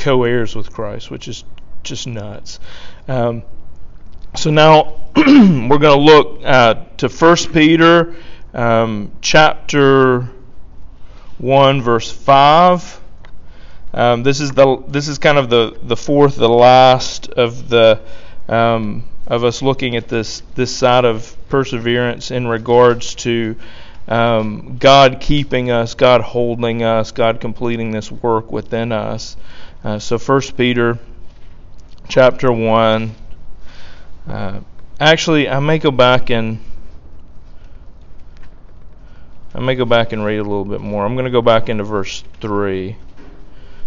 [0.00, 1.44] as co-heirs with Christ, which is
[1.82, 2.60] just nuts.
[3.06, 8.14] so now we're going to look uh, to 1 Peter
[8.54, 10.28] um, chapter
[11.38, 13.00] 1, verse 5.
[13.92, 18.00] Um, this is the this is kind of the, the fourth, the last of the
[18.48, 23.56] um, of us looking at this this side of perseverance in regards to
[24.06, 29.36] um, God keeping us, God holding us, God completing this work within us.
[29.82, 30.98] Uh, so, First Peter
[32.08, 33.14] chapter one.
[34.28, 34.60] Uh,
[35.00, 36.58] Actually, I may go back and
[39.54, 41.06] I may go back and read a little bit more.
[41.06, 42.96] I'm going to go back into verse 3.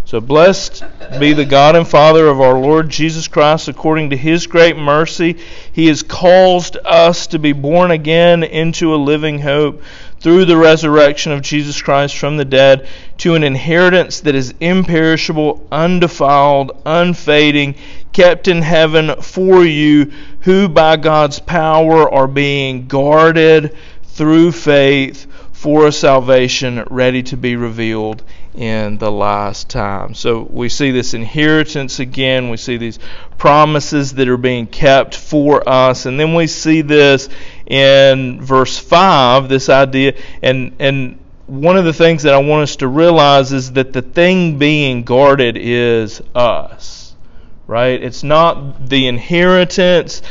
[0.06, 0.84] So, blessed
[1.20, 5.38] be the God and Father of our Lord Jesus Christ, according to his great mercy.
[5.72, 9.84] He has caused us to be born again into a living hope
[10.24, 15.68] through the resurrection of Jesus Christ from the dead to an inheritance that is imperishable,
[15.70, 17.76] undefiled, unfading,
[18.14, 25.88] kept in heaven for you, who by God's power are being guarded through faith for
[25.88, 28.24] a salvation ready to be revealed
[28.56, 30.14] in the last time.
[30.14, 32.50] So we see this inheritance again.
[32.50, 33.00] We see these
[33.38, 36.06] promises that are being kept for us.
[36.06, 37.30] And then we see this
[37.66, 40.16] in verse 5, this idea.
[40.42, 44.02] And, and one of the things that I want us to realize is that the
[44.02, 47.04] thing being guarded is us
[47.68, 48.04] right?
[48.04, 50.22] It's not the inheritance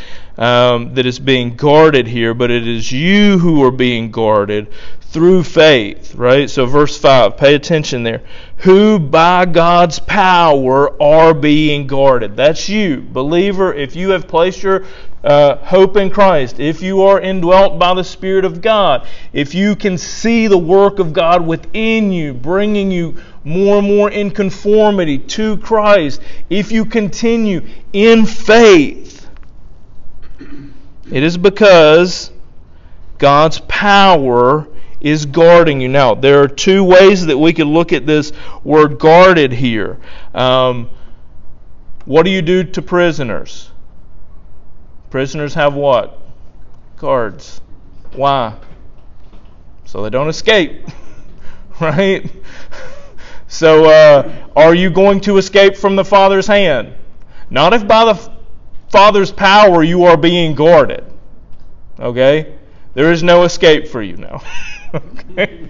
[0.42, 5.44] um, that is being guarded here, but it is you who are being guarded through
[5.44, 6.50] faith, right?
[6.50, 8.22] So, verse 5, pay attention there.
[8.56, 12.34] Who by God's power are being guarded.
[12.34, 13.72] That's you, believer.
[13.72, 14.84] If you have placed your
[15.22, 19.76] uh, hope in Christ, if you are indwelt by the Spirit of God, if you
[19.76, 25.18] can see the work of God within you, bringing you more and more in conformity
[25.18, 29.01] to Christ, if you continue in faith,
[31.12, 32.30] it is because
[33.18, 34.66] God's power
[35.00, 35.88] is guarding you.
[35.88, 38.32] Now, there are two ways that we could look at this
[38.64, 40.00] word guarded here.
[40.34, 40.88] Um,
[42.04, 43.70] what do you do to prisoners?
[45.10, 46.18] Prisoners have what?
[46.96, 47.60] Guards.
[48.14, 48.56] Why?
[49.84, 50.86] So they don't escape.
[51.80, 52.30] right?
[53.48, 56.94] So, uh, are you going to escape from the Father's hand?
[57.50, 58.32] Not if by the
[58.92, 61.04] Father's power you are being guarded.
[61.98, 62.54] Okay?
[62.92, 64.42] There is no escape for you now.
[64.94, 65.68] okay?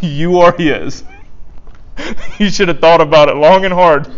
[0.00, 1.04] You are His.
[2.38, 4.08] You should have thought about it long and hard.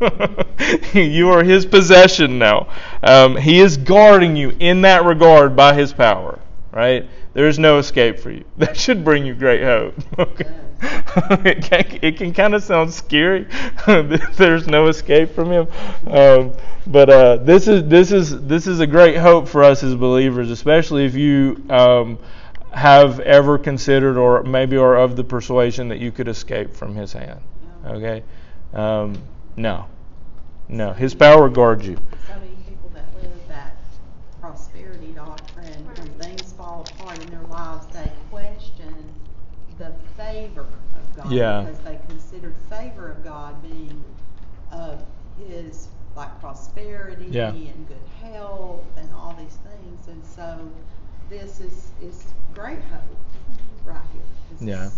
[0.94, 2.68] you are His possession now.
[3.02, 6.38] Um, he is guarding you in that regard by His power.
[6.72, 7.08] Right?
[7.34, 8.44] There is no escape for you.
[8.58, 9.94] That should bring you great hope.
[10.18, 10.46] Okay?
[11.44, 11.62] it
[12.00, 13.46] can, can kind of sound scary.
[13.86, 15.68] There's no escape from him.
[16.06, 16.52] Um,
[16.86, 20.50] but uh, this is this is this is a great hope for us as believers,
[20.50, 22.18] especially if you um,
[22.72, 27.12] have ever considered or maybe are of the persuasion that you could escape from His
[27.12, 27.40] hand.
[27.84, 28.22] Okay,
[28.72, 29.20] um,
[29.56, 29.86] no,
[30.68, 31.96] no, His power guards you.
[32.26, 33.76] So many people that live that
[34.40, 38.94] prosperity doctrine, when things fall apart in their lives, they question
[39.80, 39.92] the
[40.32, 41.62] favor of God Yeah.
[41.62, 44.04] because they considered favor of God being
[44.72, 45.02] of
[45.48, 47.48] His like prosperity Yeah.
[47.48, 47.96] and good
[48.32, 50.58] health and all these things, and so
[51.28, 53.16] this is is great hope
[53.84, 54.68] right here.
[54.68, 54.90] Yeah.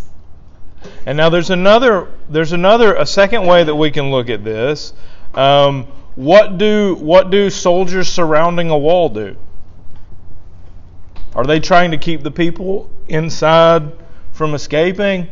[1.06, 4.92] And now there's another there's another a second way that we can look at this.
[5.34, 9.36] Um, what do what do soldiers surrounding a wall do?
[11.34, 13.92] Are they trying to keep the people inside
[14.32, 15.28] from escaping,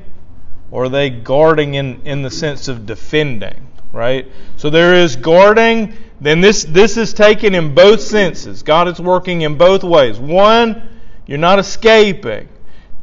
[0.70, 3.68] or are they guarding in in the sense of defending?
[3.92, 4.30] Right.
[4.56, 5.96] So there is guarding.
[6.20, 8.62] Then this this is taken in both senses.
[8.62, 10.18] God is working in both ways.
[10.18, 10.88] One,
[11.26, 12.48] you're not escaping.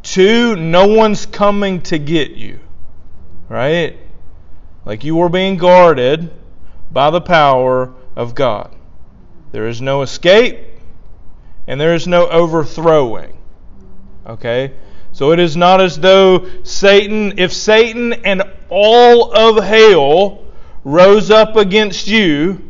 [0.04, 2.60] Two, no one's coming to get you.
[3.50, 3.98] Right?
[4.86, 6.32] Like you are being guarded
[6.92, 8.74] by the power of God.
[9.52, 10.60] There is no escape
[11.68, 13.38] and there is no overthrowing.
[14.26, 14.74] Okay?
[15.18, 20.46] So it is not as though Satan, if Satan and all of hell
[20.84, 22.62] rose up against you,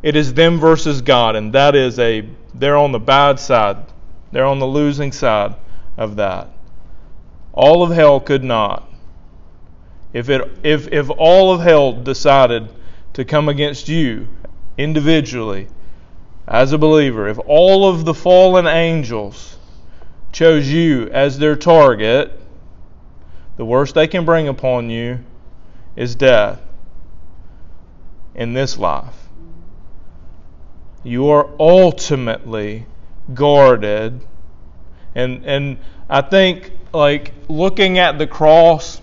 [0.00, 3.78] it is them versus God, and that is a they're on the bad side.
[4.30, 5.56] They're on the losing side
[5.96, 6.50] of that.
[7.52, 8.88] All of hell could not.
[10.12, 12.68] If it if if all of hell decided
[13.14, 14.28] to come against you
[14.76, 15.66] individually
[16.46, 19.57] as a believer, if all of the fallen angels
[20.32, 22.38] chose you as their target,
[23.56, 25.18] the worst they can bring upon you
[25.96, 26.60] is death
[28.34, 29.28] in this life.
[31.02, 32.86] You are ultimately
[33.34, 34.20] guarded.
[35.14, 39.00] And and I think like looking at the cross,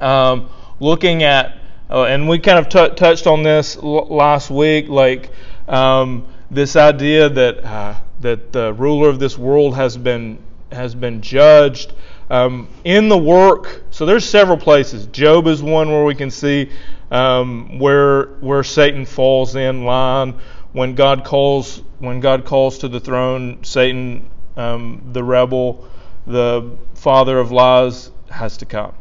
[0.00, 0.48] um,
[0.80, 1.58] looking at,
[1.90, 5.30] uh, and we kind of t- touched on this l- last week, like
[5.68, 10.38] um, this idea that uh, that the ruler of this world has been
[10.72, 11.92] has been judged
[12.30, 13.82] um, in the work.
[13.90, 15.06] So there's several places.
[15.06, 16.70] Job is one where we can see
[17.10, 20.34] um, where where Satan falls in line
[20.72, 23.62] when God calls when God calls to the throne.
[23.62, 25.88] Satan, um, the rebel,
[26.26, 28.94] the father of lies, has to come.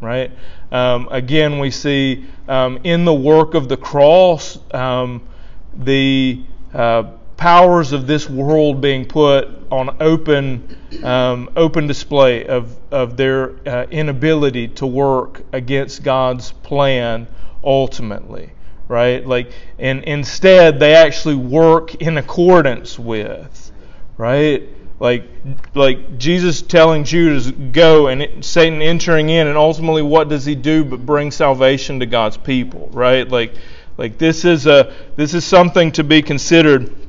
[0.00, 0.30] Right.
[0.70, 5.26] Um, again, we see um, in the work of the cross um,
[5.74, 6.40] the
[6.72, 7.04] uh,
[7.38, 13.86] powers of this world being put on open um, open display of of their uh,
[13.90, 17.26] inability to work against God's plan
[17.64, 18.50] ultimately
[18.88, 19.24] right?
[19.24, 23.70] Like and instead they actually work in accordance with
[24.16, 24.68] right?
[24.98, 25.28] Like
[25.74, 30.56] like Jesus telling Judas go and it, Satan entering in and ultimately what does he
[30.56, 33.28] do but bring salvation to God's people right?
[33.28, 33.54] Like
[33.96, 37.07] like this is a this is something to be considered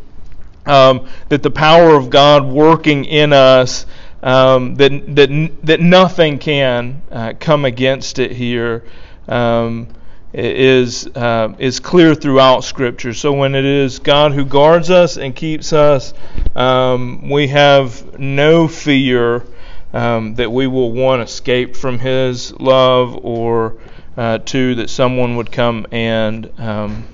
[0.65, 3.85] um, that the power of God working in us,
[4.21, 8.83] um, that, that, that nothing can uh, come against it here,
[9.27, 9.87] um,
[10.33, 13.13] is, uh, is clear throughout Scripture.
[13.13, 16.13] So when it is God who guards us and keeps us,
[16.55, 19.43] um, we have no fear
[19.93, 23.77] um, that we will, one, escape from His love, or
[24.17, 27.07] uh, two, that someone would come and um,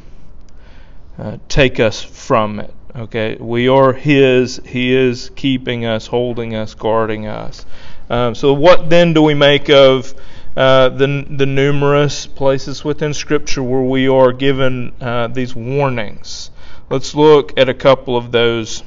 [1.17, 2.73] uh, take us from it.
[2.97, 4.61] Okay, we are His.
[4.65, 7.65] He is keeping us, holding us, guarding us.
[8.09, 10.13] Um, so, what then do we make of
[10.55, 16.51] uh, the the numerous places within Scripture where we are given uh, these warnings?
[16.89, 18.81] Let's look at a couple of those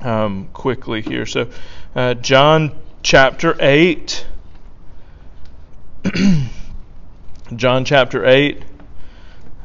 [0.00, 1.26] um, quickly here.
[1.26, 1.50] So,
[1.94, 4.26] uh, John chapter eight.
[7.54, 8.62] John chapter eight.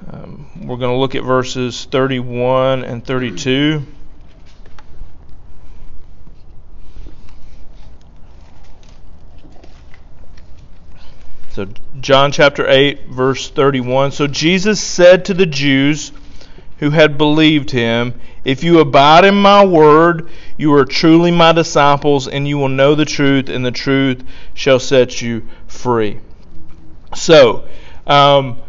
[0.09, 3.83] Um, we're going to look at verses 31 and 32.
[11.49, 11.67] So,
[11.99, 14.11] John chapter 8, verse 31.
[14.11, 16.13] So, Jesus said to the Jews
[16.77, 18.13] who had believed him,
[18.45, 22.95] If you abide in my word, you are truly my disciples, and you will know
[22.95, 26.19] the truth, and the truth shall set you free.
[27.13, 27.67] So,
[28.05, 28.61] um,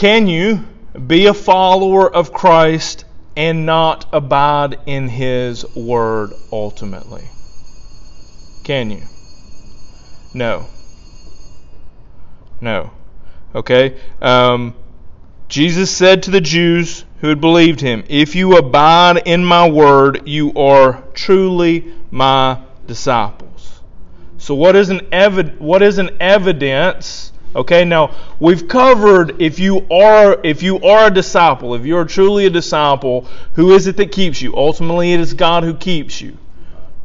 [0.00, 0.66] can you
[1.06, 3.04] be a follower of Christ
[3.36, 7.28] and not abide in His Word ultimately?
[8.64, 9.02] Can you?
[10.32, 10.64] No.
[12.62, 12.92] No.
[13.54, 14.00] Okay?
[14.22, 14.74] Um,
[15.48, 20.26] Jesus said to the Jews who had believed him, If you abide in my word,
[20.26, 23.82] you are truly my disciples.
[24.38, 27.29] So, what is an, evi- what is an evidence?
[27.54, 32.46] Okay, now we've covered if you are if you are a disciple, if you're truly
[32.46, 34.56] a disciple, who is it that keeps you?
[34.56, 36.38] Ultimately, it is God who keeps you.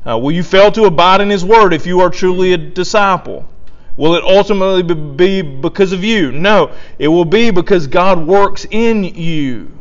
[0.07, 3.49] Uh, will you fail to abide in His word if you are truly a disciple?
[3.97, 6.31] Will it ultimately be because of you?
[6.31, 9.71] No, it will be because God works in you.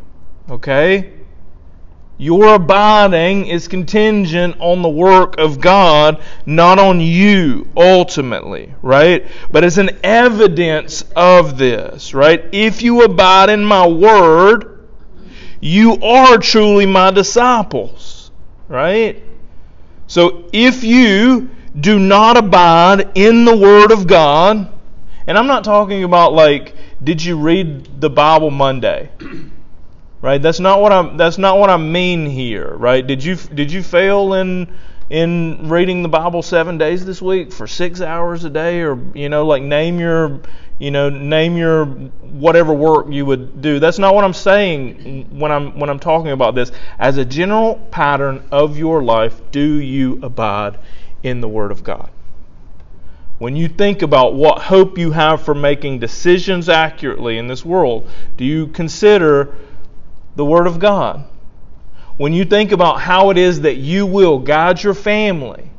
[0.49, 1.14] Okay?
[2.17, 9.27] Your abiding is contingent on the work of God, not on you ultimately, right?
[9.51, 12.45] But as an evidence of this, right?
[12.53, 14.87] If you abide in my word,
[15.61, 18.31] you are truly my disciples,
[18.69, 19.21] right?
[20.07, 24.73] So if you do not abide in the word of God,
[25.27, 29.11] and I'm not talking about like, did you read the Bible Monday?
[30.25, 30.41] Right?
[30.41, 31.19] That's not what I'm.
[31.19, 33.07] That's not what I mean here, right?
[33.07, 34.75] Did you did you fail in
[35.11, 39.29] in reading the Bible seven days this week for six hours a day, or you
[39.29, 40.41] know, like name your
[40.79, 43.79] you know name your whatever work you would do.
[43.79, 46.73] That's not what I'm saying when I'm when I'm talking about this.
[46.99, 50.79] As a general pattern of your life, do you abide
[51.23, 52.11] in the Word of God?
[53.39, 58.09] When you think about what hope you have for making decisions accurately in this world,
[58.39, 59.55] do you consider
[60.37, 61.25] the Word of God?
[62.17, 65.71] When you think about how it is that you will guide your family,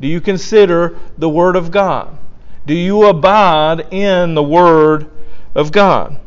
[0.00, 2.18] do you consider the Word of God?
[2.66, 5.10] Do you abide in the Word
[5.54, 6.18] of God?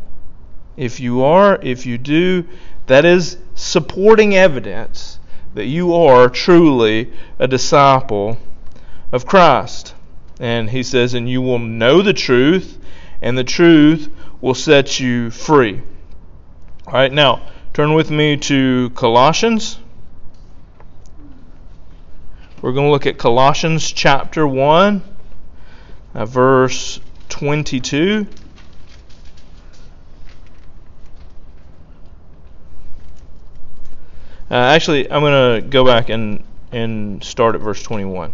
[0.78, 2.46] If you are, if you do,
[2.88, 5.20] that is supporting evidence
[5.54, 8.38] that you are truly a disciple
[9.12, 9.94] of Christ.
[10.40, 12.80] And he says, and you will know the truth,
[13.22, 14.10] and the truth
[14.42, 15.82] will set you free.
[16.88, 17.42] All right, now
[17.74, 19.80] turn with me to Colossians.
[22.62, 25.02] We're going to look at Colossians chapter 1,
[26.14, 27.00] uh, verse
[27.30, 28.28] 22.
[34.52, 38.34] Uh, actually, I'm going to go back and, and start at verse 21.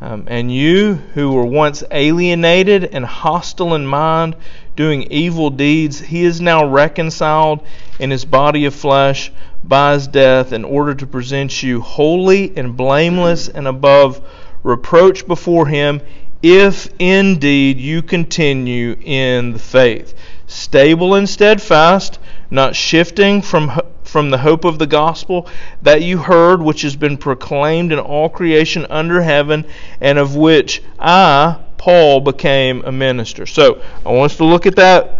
[0.00, 4.36] Um, and you who were once alienated and hostile in mind,
[4.78, 7.66] doing evil deeds, he is now reconciled
[7.98, 9.32] in his body of flesh
[9.64, 14.24] by his death in order to present you holy and blameless and above
[14.62, 16.00] reproach before him,
[16.44, 20.14] if indeed you continue in the faith,
[20.46, 25.48] stable and steadfast, not shifting from from the hope of the gospel
[25.82, 29.66] that you heard, which has been proclaimed in all creation under heaven,
[30.00, 33.46] and of which I, Paul, became a minister.
[33.46, 35.18] So I want us to look at that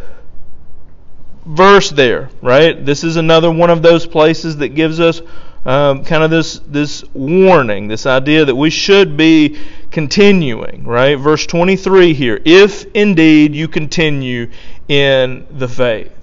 [1.46, 2.84] verse there, right?
[2.84, 5.22] This is another one of those places that gives us
[5.64, 9.58] um, kind of this this warning, this idea that we should be
[9.90, 11.16] continuing, right?
[11.16, 14.50] Verse 23 here, if indeed you continue
[14.88, 16.17] in the faith.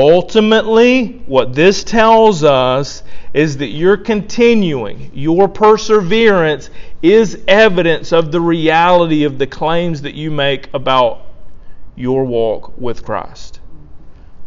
[0.00, 3.02] Ultimately, what this tells us
[3.34, 6.70] is that you're continuing, your perseverance
[7.02, 11.26] is evidence of the reality of the claims that you make about
[11.96, 13.60] your walk with Christ.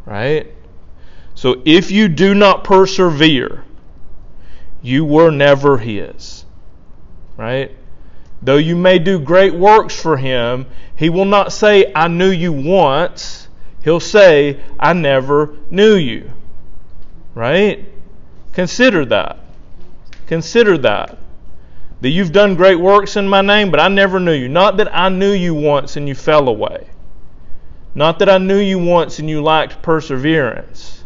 [0.06, 0.52] Right?
[1.36, 3.64] So if you do not persevere,
[4.82, 6.46] you were never His.
[7.38, 7.78] Right?
[8.42, 12.52] Though you may do great works for Him, He will not say, I knew you
[12.52, 13.43] once
[13.84, 16.32] he'll say, I never knew you.
[17.36, 17.86] Right?
[18.54, 19.40] Consider that.
[20.28, 21.18] Consider that.
[22.02, 24.50] That you've done great works in my name, but I never knew you.
[24.50, 26.88] Not that I knew you once and you fell away.
[27.96, 31.04] Not that I knew you once and you lacked perseverance.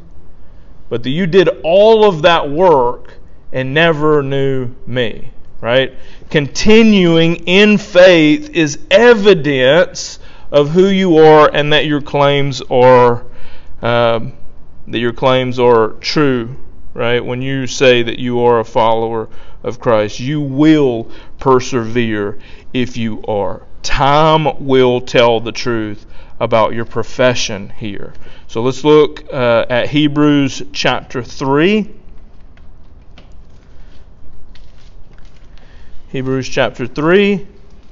[0.90, 3.14] But that you did all of that work
[3.52, 5.32] and never knew me.
[5.62, 5.94] Right?
[6.30, 10.20] Continuing in faith is evidence
[10.52, 13.26] of who you are and that your claims are
[13.82, 14.34] um,
[14.88, 16.56] that your claims are true
[16.98, 17.24] right?
[17.24, 19.30] When you say that you are a follower
[19.62, 22.40] of christ you will persevere
[22.74, 23.62] if you are.
[23.84, 26.06] Time will tell the truth
[26.40, 28.14] about your profession here.
[28.48, 31.94] So let's look uh, at hebrews chapter 3
[36.10, 37.46] hebrews chapter 3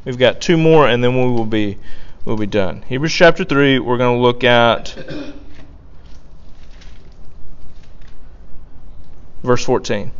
[0.05, 1.77] we've got two more and then we will be
[2.25, 2.81] we'll be done.
[2.81, 4.95] Hebrews chapter 3, we're going to look at
[9.43, 10.11] verse 14.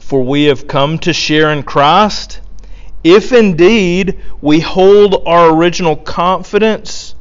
[0.00, 2.40] For we have come to share in Christ,
[3.02, 7.14] if indeed we hold our original confidence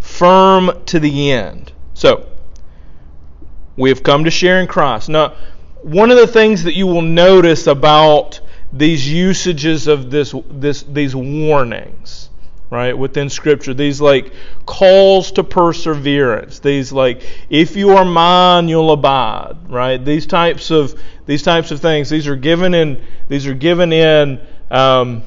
[0.00, 1.72] firm to the end.
[1.94, 2.26] So,
[3.76, 5.08] we have come to share in Christ.
[5.08, 5.34] Now,
[5.82, 8.40] one of the things that you will notice about
[8.72, 12.30] these usages of this this these warnings
[12.70, 14.32] right within scripture these like
[14.64, 20.98] calls to perseverance these like if you are mine you'll abide right these types of
[21.26, 24.40] these types of things these are given in these are given in
[24.70, 25.22] um,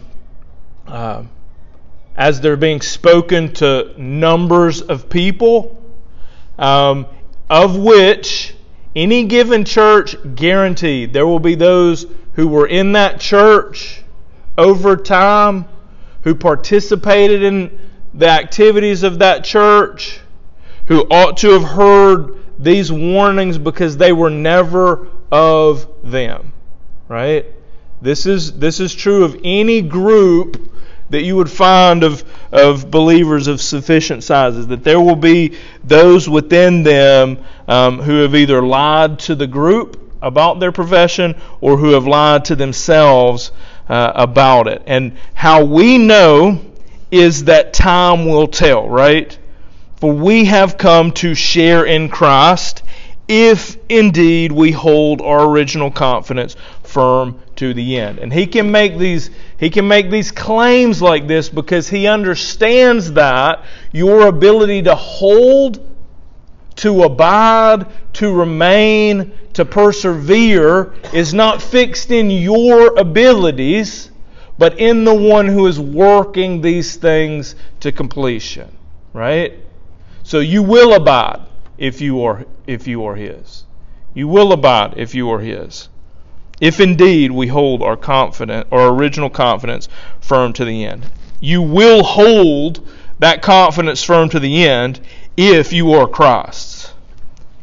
[0.88, 1.24] uh,
[2.16, 5.82] as they're being spoken to numbers of people
[6.58, 7.06] um,
[7.50, 8.56] of which
[8.96, 14.04] any given church guaranteed there will be those who were in that church
[14.58, 15.66] over time,
[16.22, 17.80] who participated in
[18.14, 20.20] the activities of that church,
[20.86, 26.54] who ought to have heard these warnings because they were never of them.
[27.08, 27.46] Right?
[28.02, 30.72] This is this is true of any group
[31.10, 36.28] that you would find of, of believers of sufficient sizes, that there will be those
[36.28, 41.92] within them um, who have either lied to the group about their profession or who
[41.92, 43.52] have lied to themselves
[43.88, 44.82] uh, about it.
[44.88, 46.60] And how we know
[47.12, 49.38] is that time will tell, right?
[49.98, 52.84] For we have come to share in Christ
[53.28, 58.20] if indeed we hold our original confidence firm to the end.
[58.20, 63.14] And he can make these he can make these claims like this because he understands
[63.14, 65.93] that your ability to hold
[66.78, 74.10] to abide, to remain, to persevere is not fixed in your abilities,
[74.58, 78.76] but in the one who is working these things to completion.
[79.14, 79.60] Right?
[80.24, 81.42] So you will abide
[81.78, 83.66] if you are if you are his.
[84.14, 85.90] You will abide if you are his.
[86.62, 89.90] If indeed we hold our confident our original confidence
[90.22, 91.06] firm to the end.
[91.40, 92.88] You will hold
[93.20, 95.00] that confidence firm to the end
[95.38, 96.94] if you are Christ's.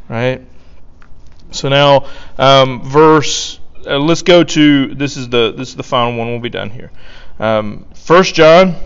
[0.09, 0.47] Right?
[1.51, 2.07] So now,
[2.39, 3.59] um, verse.
[3.87, 6.29] Uh, let's go to this is the this is the final one.
[6.29, 6.91] We'll be done here.
[7.39, 8.77] Um, First John,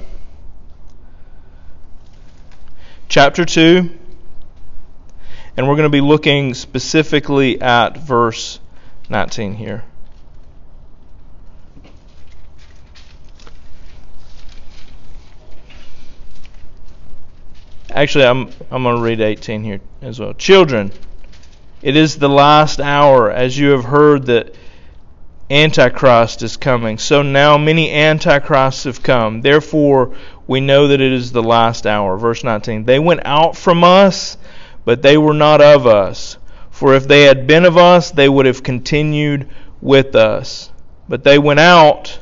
[3.09, 3.91] chapter two,
[5.57, 8.61] and we're going to be looking specifically at verse
[9.09, 9.85] 19 here.
[17.95, 20.35] Actually, I'm I'm going to read 18 here as well.
[20.35, 20.93] Children,
[21.81, 24.55] it is the last hour, as you have heard that
[25.51, 26.99] Antichrist is coming.
[26.99, 29.43] So now many antichrists have come.
[29.43, 30.17] Therefore,
[30.47, 32.17] we know that it is the last hour.
[32.17, 32.85] Verse 19.
[32.85, 34.39] They went out from us,
[34.85, 36.39] but they were not of us.
[36.71, 39.49] For if they had been of us, they would have continued
[39.81, 40.73] with us.
[41.09, 42.19] But they went out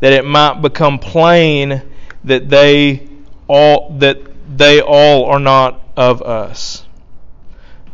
[0.00, 1.82] that it might become plain
[2.24, 3.08] that they
[3.48, 6.86] all that they all are not of us.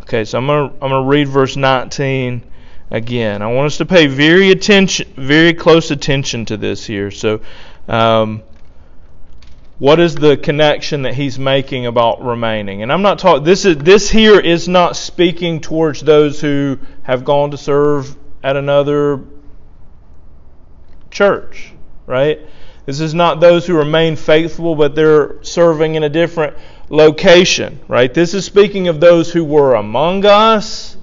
[0.03, 2.43] Okay, so I'm I'm gonna read verse 19
[2.91, 3.43] again.
[3.43, 7.11] I want us to pay very attention, very close attention to this here.
[7.11, 7.41] So,
[7.89, 8.43] um,
[9.79, 12.83] what is the connection that he's making about remaining?
[12.83, 13.45] And I'm not talking.
[13.45, 18.57] This is this here is not speaking towards those who have gone to serve at
[18.57, 19.21] another
[21.11, 21.73] church,
[22.07, 22.41] right?
[22.87, 26.57] This is not those who remain faithful, but they're serving in a different
[26.89, 28.13] location, right?
[28.13, 30.97] This is speaking of those who were among us,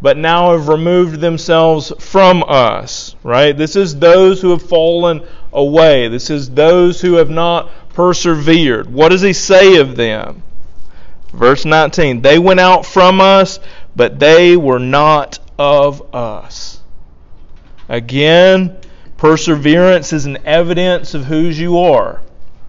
[0.00, 3.56] but now have removed themselves from us, right?
[3.56, 5.22] This is those who have fallen
[5.52, 6.08] away.
[6.08, 8.92] This is those who have not persevered.
[8.92, 10.42] What does he say of them?
[11.32, 13.60] Verse 19 They went out from us,
[13.96, 16.80] but they were not of us.
[17.88, 18.76] Again,
[19.24, 22.20] perseverance is an evidence of whose you are,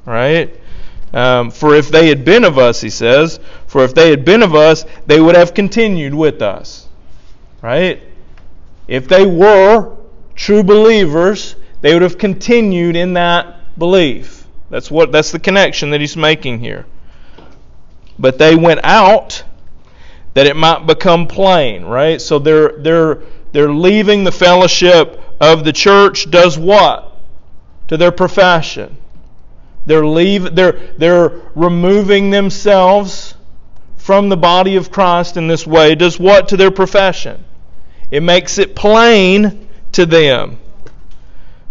[0.06, 0.58] right?
[1.14, 4.42] Um, for if they had been of us, he says, for if they had been
[4.42, 6.88] of us, they would have continued with us.
[7.62, 8.02] Right?
[8.88, 9.98] If they were
[10.34, 14.48] true believers, they would have continued in that belief.
[14.70, 16.86] That's what that's the connection that he's making here.
[18.18, 19.44] But they went out
[20.36, 22.22] that it might become plain, right?
[22.22, 23.24] So they're they're
[23.56, 27.16] they're leaving the fellowship of the church does what?
[27.88, 28.98] To their profession.
[29.86, 33.34] They're leave they're they're removing themselves
[33.96, 35.96] from the body of Christ in this way.
[35.96, 37.46] Does what to their profession?
[38.12, 40.60] It makes it plain to them.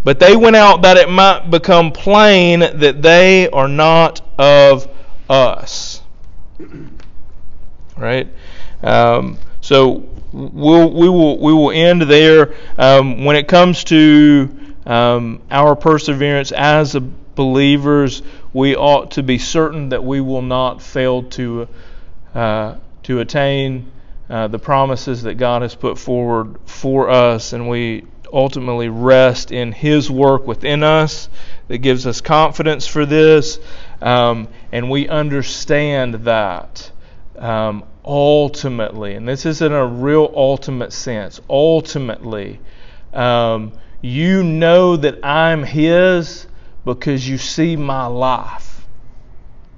[0.04, 4.88] But they went out that it might become plain that they are not of
[5.28, 6.00] us.
[7.94, 8.28] Right?
[8.82, 12.54] Um, so we'll, we will we will end there.
[12.76, 16.96] Um, when it comes to um, our perseverance as
[17.34, 18.22] believers,
[18.52, 21.68] we ought to be certain that we will not fail to
[22.34, 23.90] uh, to attain
[24.28, 29.70] uh, the promises that God has put forward for us, and we ultimately rest in
[29.70, 31.28] His work within us
[31.68, 33.58] that gives us confidence for this,
[34.02, 36.90] um, and we understand that.
[37.38, 42.60] Um, ultimately, and this is in a real ultimate sense, ultimately,
[43.12, 43.72] um,
[44.02, 46.46] you know that I'm His
[46.84, 48.86] because you see my life.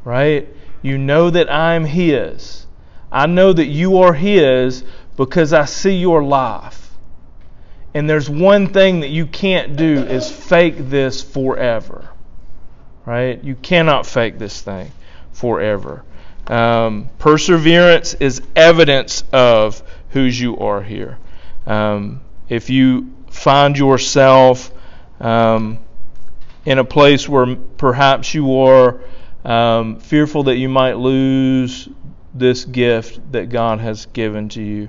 [0.04, 0.48] Right?
[0.82, 2.66] You know that I'm His.
[3.10, 4.84] I know that you are His
[5.16, 6.90] because I see your life.
[7.94, 12.10] And there's one thing that you can't do is fake this forever.
[13.06, 13.42] Right?
[13.42, 14.90] You cannot fake this thing
[15.32, 16.04] forever.
[16.48, 21.18] Um, perseverance is evidence of whose you are here.
[21.66, 24.70] Um, if you find yourself
[25.20, 25.78] um,
[26.64, 29.00] in a place where perhaps you are
[29.44, 31.88] um, fearful that you might lose
[32.34, 34.88] this gift that God has given to you.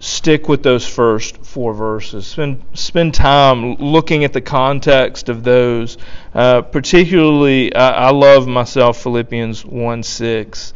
[0.00, 2.26] Stick with those first four verses.
[2.26, 5.98] Spend spend time looking at the context of those.
[6.32, 10.72] Uh, particularly, I, I, love myself Philippians one six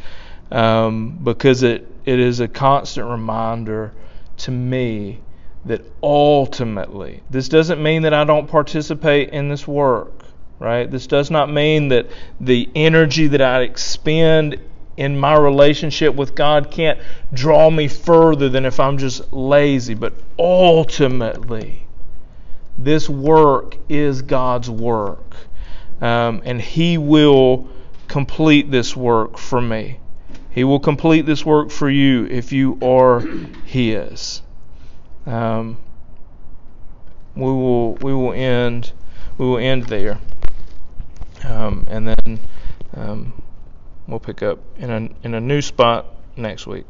[0.51, 3.93] um, because it it is a constant reminder
[4.39, 5.21] to me
[5.65, 10.25] that ultimately, this doesn't mean that I don't participate in this work,
[10.59, 10.91] right?
[10.91, 12.09] This does not mean that
[12.41, 14.59] the energy that I expend
[14.97, 16.99] in my relationship with God can't
[17.33, 19.95] draw me further than if I'm just lazy.
[19.95, 21.87] But ultimately,
[22.77, 25.37] this work is God's work.
[26.01, 27.69] Um, and He will
[28.09, 29.99] complete this work for me.
[30.51, 33.21] He will complete this work for you if you are
[33.65, 34.43] His.
[35.25, 35.79] Um,
[37.35, 38.93] we will we will end
[39.39, 40.19] we will end there,
[41.45, 42.41] um, and then
[42.95, 43.42] um,
[44.13, 46.07] we'll pick up in a in a new spot
[46.37, 46.87] next week.